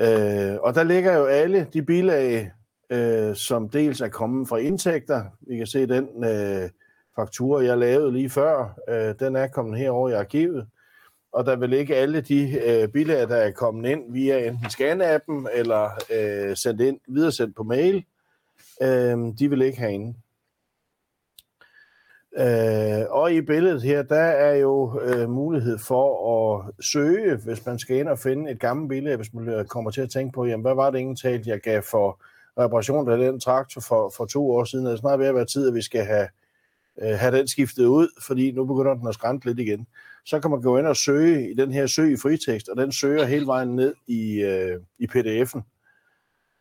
[0.00, 2.52] Øh, og der ligger jo alle de bilag,
[2.90, 5.24] øh, som dels er kommet fra indtægter.
[5.40, 6.70] Vi kan se den øh,
[7.16, 10.66] faktura, jeg lavede lige før, øh, den er kommet herover i arkivet
[11.34, 15.48] og der vil ikke alle de øh, bilag, der er kommet ind via enten scan-appen
[15.52, 18.04] eller øh, sendt ind, videresendt på mail,
[18.82, 20.14] øh, de vil ikke have inde.
[22.36, 27.78] Øh, og i billedet her, der er jo øh, mulighed for at søge, hvis man
[27.78, 30.64] skal ind og finde et gammelt billede, hvis man kommer til at tænke på, jamen
[30.64, 32.20] hvad var det ingen talt, jeg gav for
[32.58, 34.86] reparation af den traktor for, for to år siden.
[34.86, 36.28] Altså, det er snart ved at være tid, at vi skal have,
[37.02, 39.86] øh, have den skiftet ud, fordi nu begynder den at skrænte lidt igen
[40.24, 42.92] så kan man gå ind og søge i den her søg i fritekst, og den
[42.92, 45.60] søger hele vejen ned i, øh, i pdf'en.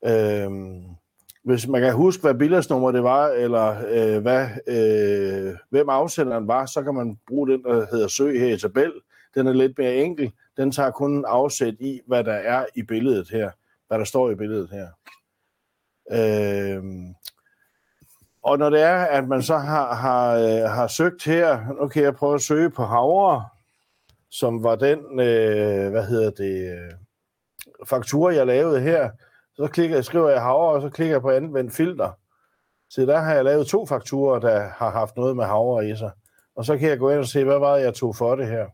[0.05, 0.83] Øhm,
[1.43, 6.65] hvis man kan huske, hvad billedsnummer det var, eller øh, hvad, øh, hvem afsenderen var,
[6.65, 8.93] så kan man bruge den, der hedder søg her i tabel.
[9.35, 10.31] Den er lidt mere enkel.
[10.57, 13.51] Den tager kun afsæt i, hvad der er i billedet her.
[13.87, 14.87] Hvad der står i billedet her.
[16.11, 17.15] Øhm,
[18.43, 22.03] og når det er, at man så har, har, øh, har søgt her, nu kan
[22.03, 23.45] jeg prøve at søge på havre,
[24.33, 26.91] som var den, øh, hvad hedder det, øh,
[27.85, 29.09] faktura, jeg lavede her.
[29.55, 32.11] Så klikker jeg, skriver jeg havre, og så klikker jeg på anvend filter.
[32.89, 36.11] Så der har jeg lavet to fakturer, der har haft noget med havre i sig.
[36.55, 38.47] Og så kan jeg gå ind og se, hvad var det, jeg tog for det
[38.47, 38.65] her.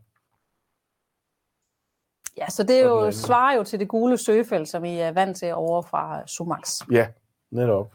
[2.36, 5.36] Ja, så det er jo, svarer jo til det gule søgefelt, som I er vant
[5.36, 6.80] til over fra Sumax.
[6.92, 7.08] Ja,
[7.50, 7.92] netop.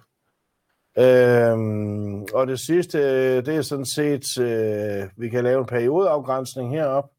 [0.97, 2.97] Øhm, og det sidste,
[3.41, 7.14] det er sådan set, øh, vi kan lave en periodeafgrænsning herop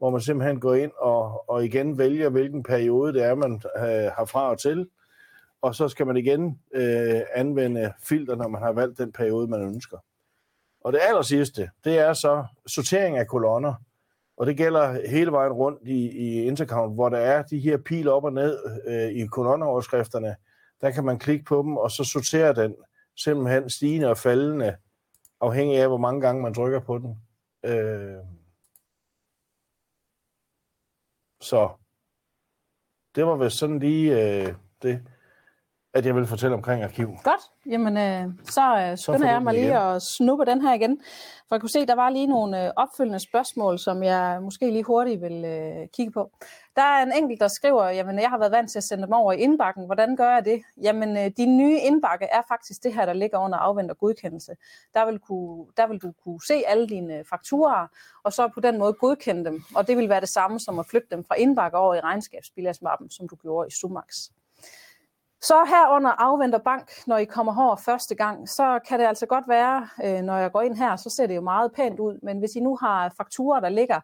[0.00, 4.12] hvor man simpelthen går ind og, og igen vælger, hvilken periode det er, man øh,
[4.16, 4.88] har fra og til.
[5.62, 9.62] Og så skal man igen øh, anvende filter, når man har valgt den periode, man
[9.62, 9.98] ønsker.
[10.84, 13.74] Og det aller sidste, det er så sortering af kolonner.
[14.36, 18.08] Og det gælder hele vejen rundt i, i Intercount, hvor der er de her pil
[18.08, 20.36] op og ned øh, i kolonneoverskrifterne.
[20.80, 22.74] Der kan man klikke på dem, og så sorterer den
[23.16, 24.76] simpelthen stigende og faldende,
[25.40, 27.18] afhængig af, hvor mange gange man trykker på den.
[27.64, 28.16] Øh,
[31.40, 31.68] så
[33.14, 35.06] det var vist sådan lige øh, det,
[35.94, 37.08] at jeg vil fortælle omkring arkiv.
[37.24, 37.40] Godt.
[37.66, 39.76] Jamen, øh, så øh, skynder jeg mig lige igen.
[39.76, 41.00] at snuppe den her igen.
[41.48, 44.84] For jeg kunne se, der var lige nogle øh, opfølgende spørgsmål, som jeg måske lige
[44.84, 46.30] hurtigt vil øh, kigge på.
[46.76, 49.12] Der er en enkelt, der skriver, jamen jeg har været vant til at sende dem
[49.12, 49.86] over i indbakken.
[49.86, 50.62] Hvordan gør jeg det?
[50.82, 54.52] Jamen, øh, de nye indbakke er faktisk det her, der ligger under afvendt og godkendelse.
[54.94, 57.86] Der vil, kunne, der vil du kunne se alle dine fakturer,
[58.24, 59.62] og så på den måde godkende dem.
[59.74, 63.10] Og det vil være det samme som at flytte dem fra indbakke over i regnskabsbilagsmappen,
[63.10, 64.30] som du gjorde i Sumax.
[65.42, 69.48] Så herunder afventer bank, når I kommer herover første gang, så kan det altså godt
[69.48, 72.18] være, øh, når jeg går ind her, så ser det jo meget pænt ud.
[72.22, 74.00] Men hvis I nu har fakturer, der ligger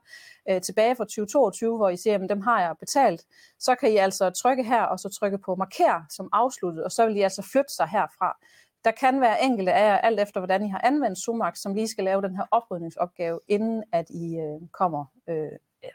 [0.50, 3.24] øh, tilbage fra 2022, hvor I siger, at dem har jeg betalt,
[3.58, 7.06] så kan I altså trykke her, og så trykke på marker som afsluttet, og så
[7.06, 8.36] vil I altså flytte sig herfra.
[8.84, 11.88] Der kan være enkelte af jer, alt efter hvordan I har anvendt Sumax, som lige
[11.88, 15.52] skal lave den her oprydningsopgave, inden at I øh, kommer øh,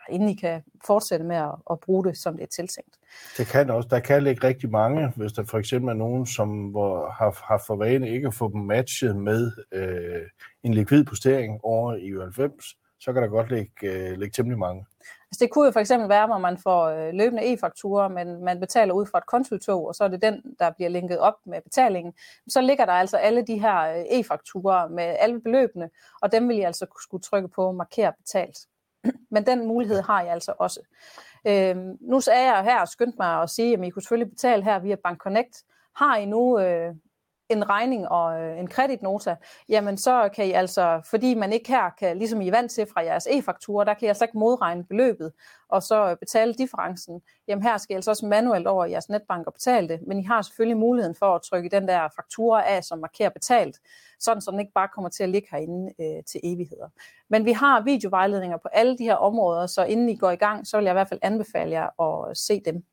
[0.10, 2.96] inden I kan fortsætte med at, at bruge det, som det er tiltænkt.
[3.38, 3.88] Det kan også.
[3.90, 7.64] Der kan ligge rigtig mange, hvis der for eksempel er nogen, som hvor, har, har
[7.68, 10.22] for vane ikke at få dem matchet med øh,
[10.64, 12.66] en likvid postering over i 90,
[13.00, 14.86] så kan der godt ligge, øh, ligge temmelig mange.
[15.32, 18.60] Altså det kunne jo for eksempel være, hvor man får øh, løbende e-fakturer, men man
[18.60, 21.62] betaler ud fra et kontotog, og så er det den, der bliver linket op med
[21.62, 22.14] betalingen.
[22.48, 25.90] Så ligger der altså alle de her øh, e-fakturer med alle beløbene,
[26.22, 28.58] og dem vil I altså skulle trykke på markere betalt.
[29.32, 30.80] Men den mulighed har jeg altså også.
[31.48, 34.64] Øhm, nu er jeg her og skyndt mig at sige, at I kunne selvfølgelig betale
[34.64, 35.64] her via Bank Connect.
[35.96, 36.96] Har I nu øh,
[37.52, 39.36] en regning og øh, en kreditnota,
[39.70, 42.88] jamen så kan I altså, fordi man ikke her kan, ligesom I er vant til
[42.94, 45.32] fra jeres e-fakturer, der kan I altså ikke modregne beløbet,
[45.70, 47.22] og så øh, betale differencen.
[47.48, 50.20] Jamen her skal I altså også manuelt over i jeres netbank og betale det, men
[50.20, 53.80] I har selvfølgelig muligheden for at trykke den der faktura af, som markerer betalt,
[54.20, 56.88] sådan så den ikke bare kommer til at ligge herinde øh, til evigheder.
[57.30, 60.68] Men vi har videovejledninger på alle de her områder, så inden I går i gang,
[60.68, 62.84] så vil jeg i hvert fald anbefale jer at se dem.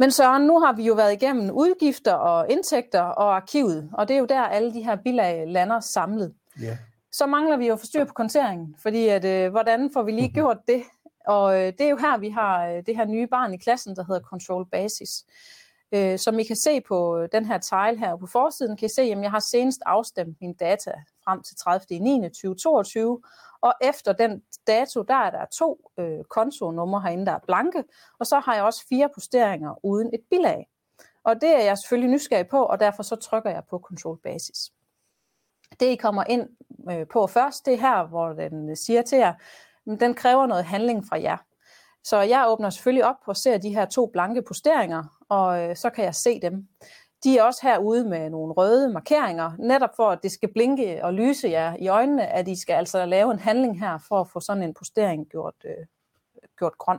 [0.00, 4.14] Men Søren, nu har vi jo været igennem udgifter og indtægter og arkivet, og det
[4.14, 6.34] er jo der, alle de her bilag lander samlet.
[6.60, 6.78] Ja.
[7.12, 10.58] Så mangler vi jo forstyr på konteringen, fordi at, øh, hvordan får vi lige gjort
[10.68, 10.82] det?
[11.26, 13.96] Og øh, det er jo her, vi har øh, det her nye barn i klassen,
[13.96, 15.24] der hedder Control Basis.
[15.92, 19.02] Øh, som I kan se på den her tile her på forsiden, kan I se,
[19.02, 20.92] at jeg har senest afstemt mine data
[21.24, 27.32] frem til 30.9.2022, og efter den dato, der er der to øh, kontonumre herinde, der
[27.32, 27.84] er blanke,
[28.18, 30.66] og så har jeg også fire posteringer uden et bilag.
[31.24, 34.72] Og det er jeg selvfølgelig nysgerrig på, og derfor så trykker jeg på Control Basis.
[35.80, 36.48] Det I kommer ind
[36.90, 39.34] øh, på først, det er her, hvor den øh, siger til jer,
[40.00, 41.36] den kræver noget handling fra jer.
[42.04, 45.90] Så jeg åbner selvfølgelig op og ser de her to blanke posteringer, og øh, så
[45.90, 46.68] kan jeg se dem.
[47.24, 51.14] De er også herude med nogle røde markeringer, netop for at det skal blinke og
[51.14, 54.40] lyse jer i øjnene, at I skal altså lave en handling her for at få
[54.40, 55.86] sådan en postering gjort, øh,
[56.58, 56.98] gjort grøn.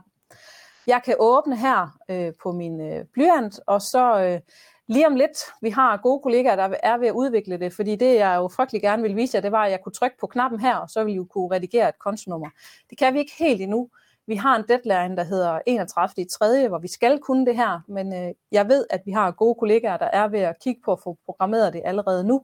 [0.86, 4.40] Jeg kan åbne her øh, på min øh, blyant, og så øh,
[4.86, 8.14] lige om lidt, vi har gode kollegaer, der er ved at udvikle det, fordi det
[8.14, 10.60] jeg jo frygtelig gerne vil vise jer, det var, at jeg kunne trykke på knappen
[10.60, 12.50] her, og så ville I jo kunne redigere et kontonummer.
[12.90, 13.88] Det kan vi ikke helt endnu,
[14.26, 16.12] vi har en deadline, der hedder 31.
[16.16, 19.30] i 3., hvor vi skal kunne det her, men øh, jeg ved, at vi har
[19.30, 22.42] gode kollegaer, der er ved at kigge på at få programmeret det allerede nu.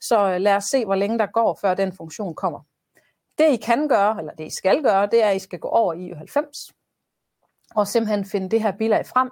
[0.00, 2.60] Så øh, lad os se, hvor længe der går, før den funktion kommer.
[3.38, 5.68] Det I kan gøre, eller det I skal gøre, det er, at I skal gå
[5.68, 6.72] over i 90
[7.74, 9.30] og simpelthen finde det her bilag frem,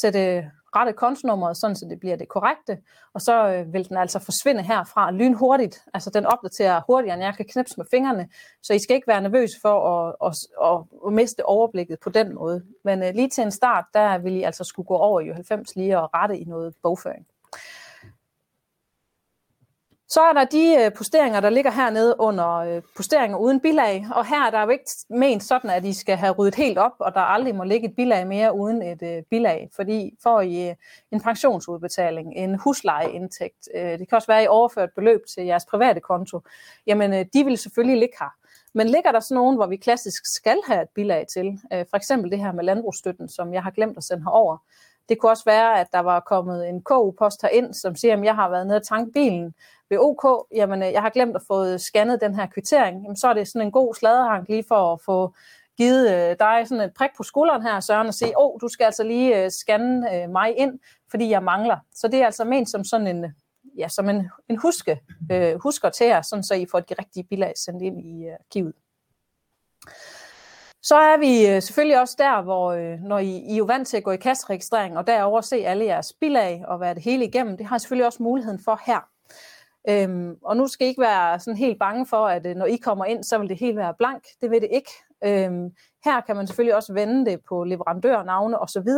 [0.00, 2.78] sætte rette kontonummeret, sådan så det bliver det korrekte,
[3.14, 5.84] og så øh, vil den altså forsvinde herfra lynhurtigt.
[5.94, 8.28] Altså den opdaterer hurtigere, end jeg kan knipse med fingrene,
[8.62, 12.34] så I skal ikke være nervøse for at, at, at, at miste overblikket på den
[12.34, 12.64] måde.
[12.84, 15.76] Men øh, lige til en start, der vil I altså skulle gå over i 90
[15.76, 17.26] lige og rette i noget bogføring.
[20.14, 24.26] Så er der de øh, posteringer, der ligger hernede under øh, posteringer uden bilag, og
[24.26, 27.14] her er der jo ikke ment sådan, at I skal have ryddet helt op, og
[27.14, 30.74] der aldrig må ligge et bilag mere uden et øh, bilag, fordi får I
[31.12, 36.00] en pensionsudbetaling, en huslejeindtægt, det kan også være, at I overført beløb til jeres private
[36.00, 36.40] konto,
[36.86, 38.34] jamen de vil selvfølgelig ligge her.
[38.74, 42.30] Men ligger der sådan nogen, hvor vi klassisk skal have et bilag til, for eksempel
[42.30, 44.56] det her med landbrugsstøtten, som jeg har glemt at sende herover,
[45.12, 48.34] det kunne også være, at der var kommet en KU-post herind, som siger, at jeg
[48.34, 49.54] har været nede og tanke bilen
[49.90, 50.46] ved OK.
[50.54, 53.02] Jamen, øh, jeg har glemt at få øh, scannet den her kvittering.
[53.02, 55.34] Jamen, så er det sådan en god sladerhang lige for at få
[55.76, 58.68] givet øh, dig sådan et prik på skulderen her, Søren, og sige, åh, oh, du
[58.68, 60.78] skal altså lige øh, scanne øh, mig ind,
[61.10, 61.76] fordi jeg mangler.
[61.94, 63.34] Så det er altså ment som sådan en,
[63.78, 65.00] ja, som en, en huske,
[65.32, 68.74] øh, husker til jer, sådan så I får de rigtige bilag sendt ind i arkivet.
[70.82, 73.88] Så er vi øh, selvfølgelig også der, hvor øh, når I, I er jo vant
[73.88, 77.24] til at gå i kasseregistrering, og derover se alle jeres bilag og være det hele
[77.24, 79.00] igennem, det har I selvfølgelig også muligheden for her.
[79.88, 82.76] Øhm, og nu skal I ikke være sådan helt bange for, at øh, når I
[82.76, 84.24] kommer ind, så vil det helt være blank.
[84.40, 84.90] Det vil det ikke.
[85.24, 85.70] Øhm,
[86.04, 88.88] her kan man selvfølgelig også vende det på leverandørnavne osv.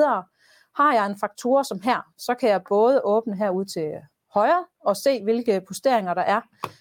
[0.77, 3.93] Har jeg en faktura som her, så kan jeg både åbne herud til
[4.35, 6.41] højre og se, hvilke posteringer der er.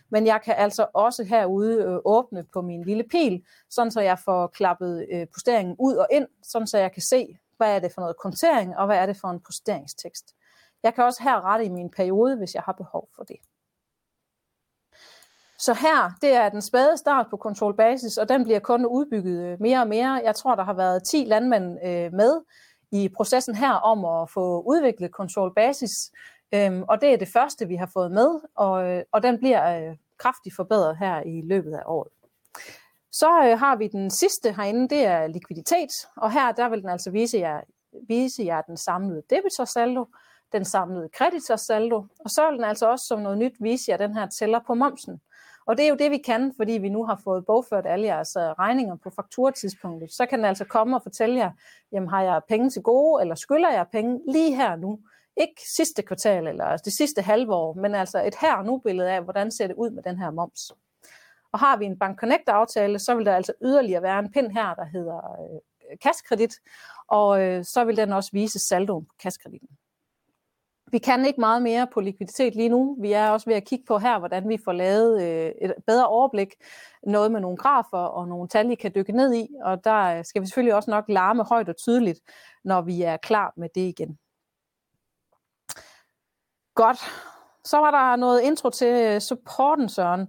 [0.10, 4.20] Men jeg kan altså også herude øh, åbne på min lille pil, sådan så jeg
[4.20, 7.92] får klappet øh, posteringen ud og ind, sådan så jeg kan se, hvad er det
[7.94, 10.36] for noget kontering, og hvad er det for en posteringstekst.
[10.84, 13.38] Jeg kan også her rette i min periode, hvis jeg har behov for det.
[15.60, 19.44] Så her, det er den spade start på Control Basis, og den bliver kun udbygget
[19.44, 20.22] øh, mere og mere.
[20.24, 22.42] Jeg tror, der har været 10 landmænd øh, med
[22.92, 26.12] i processen her om at få udviklet Control Basis,
[26.54, 29.90] Øhm, og det er det første, vi har fået med, og, øh, og den bliver
[29.90, 32.12] øh, kraftigt forbedret her i løbet af året.
[33.12, 36.90] Så øh, har vi den sidste herinde, det er likviditet, og her der vil den
[36.90, 37.62] altså vise jer,
[38.08, 40.06] vise jer den samlede debitorsaldo,
[40.52, 44.14] den samlede kreditorsaldo, og så vil den altså også som noget nyt vise jer den
[44.14, 45.22] her tæller på momsen.
[45.66, 48.36] Og det er jo det, vi kan, fordi vi nu har fået bogført alle jeres
[48.36, 50.12] øh, regninger på fakturatidspunktet.
[50.12, 51.52] Så kan den altså komme og fortælle jer,
[51.92, 55.00] jamen har jeg penge til gode, eller skylder jeg penge lige her nu?
[55.38, 59.12] Ikke sidste kvartal eller det sidste halve år, men altså et her og nu billede
[59.12, 60.72] af, hvordan ser det ud med den her moms.
[61.52, 64.74] Og har vi en Bank Connect-aftale, så vil der altså yderligere være en pind her,
[64.74, 66.56] der hedder øh, kaskredit,
[67.08, 69.70] og øh, så vil den også vise saldoen på kaskreditten.
[70.92, 72.98] Vi kan ikke meget mere på likviditet lige nu.
[73.02, 76.08] Vi er også ved at kigge på her, hvordan vi får lavet øh, et bedre
[76.08, 76.54] overblik.
[77.04, 79.48] Noget med nogle grafer og nogle tal, I kan dykke ned i.
[79.64, 82.20] Og der skal vi selvfølgelig også nok larme højt og tydeligt,
[82.64, 84.18] når vi er klar med det igen.
[86.76, 86.98] Godt.
[87.66, 90.28] Så var der noget intro til supporten, Søren,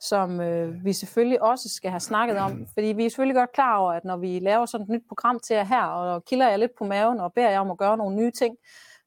[0.00, 2.52] som øh, vi selvfølgelig også skal have snakket om.
[2.74, 5.40] Fordi vi er selvfølgelig godt klar over, at når vi laver sådan et nyt program
[5.40, 7.96] til jer her, og kilder jer lidt på maven og beder jer om at gøre
[7.96, 8.56] nogle nye ting,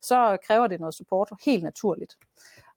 [0.01, 2.15] så kræver det noget support helt naturligt.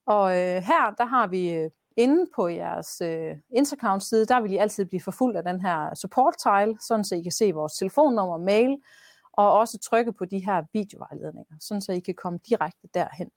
[0.06, 4.56] Og øh, her, der har vi øh, inde på jeres øh, Instagram-side, der vil I
[4.56, 8.76] altid blive forfulgt af den her support-tile, sådan så I kan se vores telefonnummer, mail,
[9.32, 13.30] og også trykke på de her videovejledninger, sådan så I kan komme direkte derhen.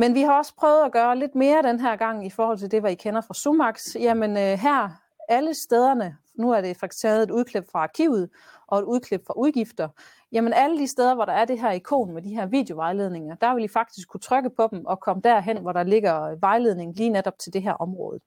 [0.00, 2.70] Men vi har også prøvet at gøre lidt mere den her gang i forhold til
[2.70, 3.96] det, hvad I kender fra Sumax.
[3.96, 4.88] Jamen øh, her,
[5.28, 8.30] alle stederne, nu er det faktisk taget et udklip fra arkivet
[8.66, 9.88] og et udklip fra udgifter,
[10.32, 13.54] jamen alle de steder, hvor der er det her ikon med de her videovejledninger, der
[13.54, 16.96] vil I faktisk kunne trykke på dem og komme derhen, hvor der ligger øh, vejledning
[16.96, 18.20] lige netop til det her område.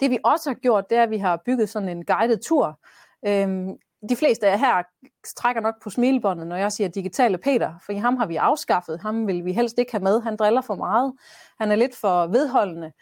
[0.00, 2.80] Det vi også har gjort, det er, at vi har bygget sådan en guided tur.
[3.26, 3.78] Øhm,
[4.08, 4.82] de fleste af her
[5.36, 9.00] trækker nok på smilebåndet, når jeg siger digitale Peter, for ham har vi afskaffet.
[9.00, 10.20] Ham vil vi helst ikke have med.
[10.22, 11.12] Han driller for meget.
[11.60, 12.92] Han er lidt for vedholdende.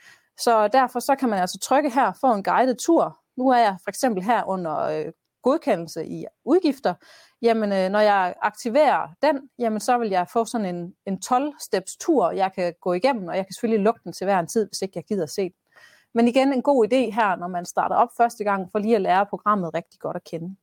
[0.41, 3.19] Så derfor så kan man altså trykke her for en guided tur.
[3.37, 6.95] Nu er jeg for eksempel her under øh, godkendelse i udgifter.
[7.43, 11.97] Jamen, øh, når jeg aktiverer den, jamen, så vil jeg få sådan en, en 12-steps
[12.01, 14.69] tur, jeg kan gå igennem, og jeg kan selvfølgelig lukke den til hver en tid,
[14.69, 15.63] hvis ikke jeg gider se den.
[16.15, 19.03] Men igen, en god idé her, når man starter op første gang, for lige at
[19.03, 20.57] lære programmet rigtig godt at kende.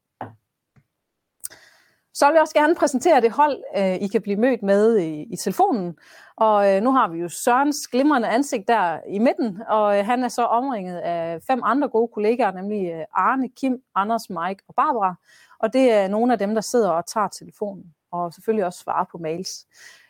[2.19, 5.21] Så vil jeg også gerne præsentere det hold, øh, I kan blive mødt med i,
[5.21, 5.97] i telefonen.
[6.37, 10.23] Og øh, nu har vi jo Sørens glimrende ansigt der i midten, og øh, han
[10.23, 14.75] er så omringet af fem andre gode kollegaer, nemlig øh, Arne, Kim, Anders, Mike og
[14.75, 15.15] Barbara.
[15.59, 19.05] Og det er nogle af dem, der sidder og tager telefonen, og selvfølgelig også svarer
[19.11, 19.65] på mails.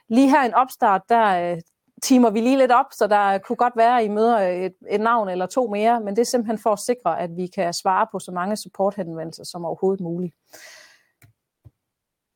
[0.07, 1.62] Lige her en opstart, der øh,
[2.03, 4.76] timer vi lige lidt op, så der kunne godt være, at I møder øh, et,
[4.89, 7.74] et navn eller to mere, men det er simpelthen for at sikre, at vi kan
[7.74, 10.36] svare på så mange supporthenvendelser som overhovedet muligt.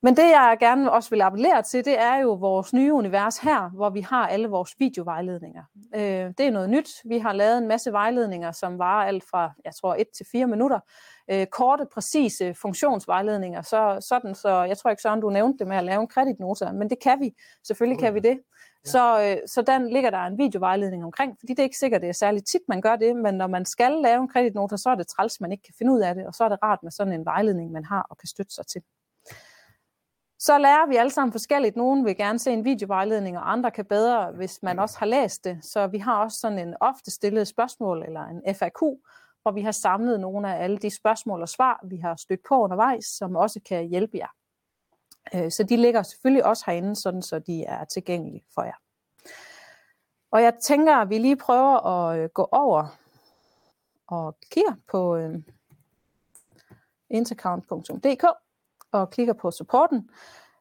[0.05, 3.69] Men det, jeg gerne også vil appellere til, det er jo vores nye univers her,
[3.69, 5.63] hvor vi har alle vores videovejledninger.
[5.95, 6.89] Øh, det er noget nyt.
[7.05, 10.47] Vi har lavet en masse vejledninger, som varer alt fra, jeg tror, 1 til 4
[10.47, 10.79] minutter.
[11.31, 13.61] Øh, korte, præcise funktionsvejledninger.
[13.61, 16.71] Så, sådan, så jeg tror ikke, Søren, du nævnte det med at lave en kreditnota,
[16.71, 17.33] men det kan vi.
[17.67, 18.39] Selvfølgelig kan vi det.
[18.85, 22.09] Så, øh, så den ligger der en videovejledning omkring, fordi det er ikke sikkert, det
[22.09, 24.95] er særligt tit, man gør det, men når man skal lave en kreditnota, så er
[24.95, 26.91] det træls, man ikke kan finde ud af det, og så er det rart med
[26.91, 28.81] sådan en vejledning, man har og kan støtte sig til.
[30.45, 31.75] Så lærer vi alle sammen forskelligt.
[31.75, 35.43] Nogle vil gerne se en videovejledning, og andre kan bedre, hvis man også har læst
[35.43, 35.65] det.
[35.65, 38.79] Så vi har også sådan en ofte stillet spørgsmål, eller en FAQ,
[39.41, 42.55] hvor vi har samlet nogle af alle de spørgsmål og svar, vi har stødt på
[42.63, 44.27] undervejs, som også kan hjælpe jer.
[45.35, 48.77] Øh, så de ligger selvfølgelig også herinde, sådan så de er tilgængelige for jer.
[50.31, 52.87] Og jeg tænker, at vi lige prøver at øh, gå over
[54.07, 55.39] og kigge på øh,
[57.09, 58.42] intercount.dk
[58.99, 60.09] og klikker på supporten.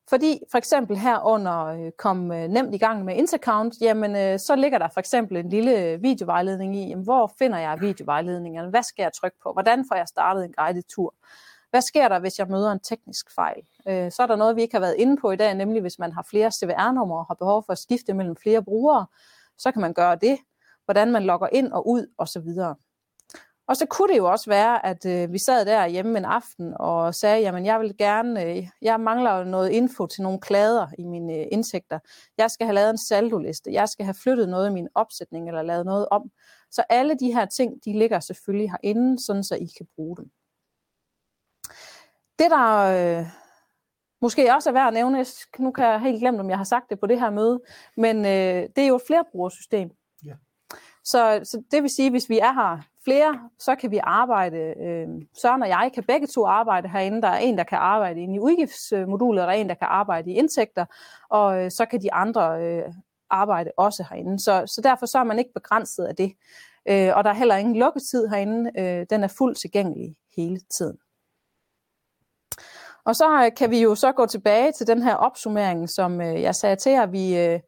[0.09, 4.39] Fordi for eksempel her under øh, kom øh, nemt i gang med Intercount, jamen øh,
[4.39, 8.71] så ligger der for eksempel en lille videovejledning i, jamen, hvor finder jeg videovejledningerne?
[8.71, 9.53] Hvad skal jeg trykke på?
[9.53, 11.15] Hvordan får jeg startet en guided tur?
[11.71, 13.63] Hvad sker der, hvis jeg møder en teknisk fejl?
[13.87, 16.13] Så er der noget, vi ikke har været inde på i dag, nemlig hvis man
[16.13, 19.07] har flere CVR-numre og har behov for at skifte mellem flere brugere,
[19.59, 20.39] så kan man gøre det.
[20.85, 22.49] Hvordan man logger ind og ud osv.
[23.73, 26.75] Og så kunne det jo også være, at øh, vi sad der hjemme en aften
[26.81, 31.05] og sagde, jamen jeg vil gerne, øh, jeg mangler noget info til nogle klader i
[31.05, 31.99] mine øh, indtægter.
[32.39, 33.73] Jeg skal have lavet en saldoliste.
[33.73, 36.31] Jeg skal have flyttet noget i min opsætning eller lavet noget om.
[36.71, 40.31] Så alle de her ting, de ligger selvfølgelig herinde, sådan så I kan bruge dem.
[42.39, 42.79] Det der
[43.21, 43.27] øh,
[44.23, 45.25] måske også er værd at nævne,
[45.59, 47.61] nu kan jeg helt glemme, om jeg har sagt det på det her møde,
[47.97, 49.91] men øh, det er jo et flerbrugersystem.
[50.25, 50.35] Ja.
[51.05, 55.09] Så, så det vil sige, hvis vi er her flere, så kan vi arbejde, øh,
[55.43, 57.23] Søren og jeg kan begge to arbejde herinde.
[57.23, 59.89] Der er en, der kan arbejde inde i udgiftsmodulet, og der er en, der kan
[59.91, 60.85] arbejde i indtægter,
[61.31, 62.83] og øh, så kan de andre øh,
[63.31, 64.39] arbejde også herinde.
[64.39, 66.33] Så, så derfor så er man ikke begrænset af det.
[66.89, 68.71] Øh, og der er heller ingen lukketid herinde.
[68.79, 70.99] Øh, den er fuldt tilgængelig hele tiden.
[73.05, 76.43] Og så øh, kan vi jo så gå tilbage til den her opsummering, som øh,
[76.43, 77.61] jeg sagde til jer, vi, øh,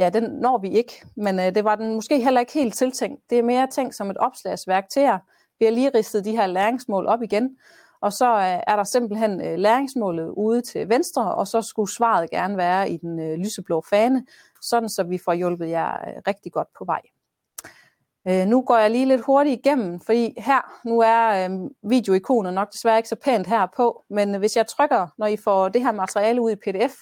[0.00, 3.30] ja, den når vi ikke, men øh, det var den måske heller ikke helt tiltænkt.
[3.30, 5.18] Det er mere tænkt som et opslagsværk til jer.
[5.58, 7.56] Vi har lige ristet de her læringsmål op igen,
[8.00, 12.30] og så øh, er der simpelthen øh, læringsmålet ude til venstre, og så skulle svaret
[12.30, 14.26] gerne være i den øh, lyseblå fane,
[14.60, 17.00] sådan så vi får hjulpet jer øh, rigtig godt på vej.
[18.28, 22.72] Øh, nu går jeg lige lidt hurtigt igennem, fordi her, nu er øh, videoikonet nok
[22.72, 25.92] desværre ikke så pænt her på, men hvis jeg trykker, når I får det her
[25.92, 26.94] materiale ud i pdf,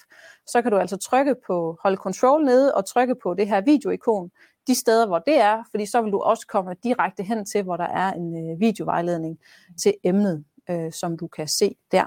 [0.47, 4.31] så kan du altså trykke på hold control nede og trykke på det her videoikon,
[4.67, 7.77] de steder, hvor det er, fordi så vil du også komme direkte hen til, hvor
[7.77, 9.39] der er en øh, videovejledning
[9.81, 12.05] til emnet, øh, som du kan se der.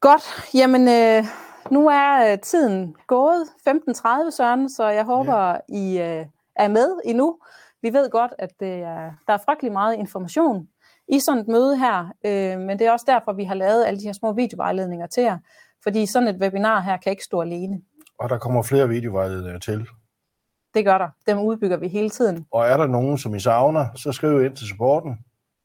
[0.00, 1.24] Godt, jamen øh,
[1.70, 5.58] nu er øh, tiden gået 15.30, Søren, så jeg håber, ja.
[5.68, 6.26] I øh,
[6.56, 7.38] er med endnu.
[7.82, 10.68] Vi ved godt, at det er, der er frygtelig meget information
[11.08, 14.00] i sådan et møde her, øh, men det er også derfor, vi har lavet alle
[14.00, 15.38] de her små videovejledninger til jer,
[15.82, 17.80] fordi sådan et webinar her kan ikke stå alene.
[18.18, 19.86] Og der kommer flere videovejledninger til.
[20.74, 21.08] Det gør der.
[21.26, 22.46] Dem udbygger vi hele tiden.
[22.50, 25.18] Og er der nogen, som I savner, så skriv ind til supporten,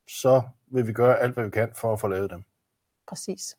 [0.08, 2.44] så vil vi gøre alt, hvad vi kan for at få lavet dem.
[3.08, 3.56] Præcis.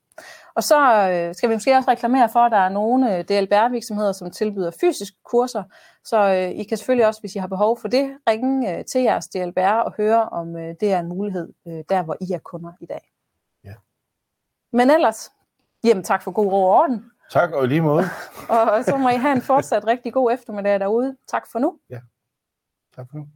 [0.55, 4.12] Og så øh, skal vi måske også reklamere for, at der er nogle øh, DLBR-virksomheder,
[4.12, 5.62] som tilbyder fysiske kurser.
[6.05, 9.01] Så øh, I kan selvfølgelig også, hvis I har behov for det, ringe øh, til
[9.01, 12.39] jeres DLBR og høre, om øh, det er en mulighed øh, der, hvor I er
[12.39, 13.12] kunder i dag.
[13.64, 13.75] Ja.
[14.73, 15.33] Men ellers,
[15.85, 17.11] jamen tak for god ro og orden.
[17.31, 18.05] Tak, og lige måde.
[18.49, 21.16] og så må I have en fortsat rigtig god eftermiddag derude.
[21.29, 21.79] Tak for nu.
[21.91, 22.01] Ja,
[22.97, 23.27] tak for nu.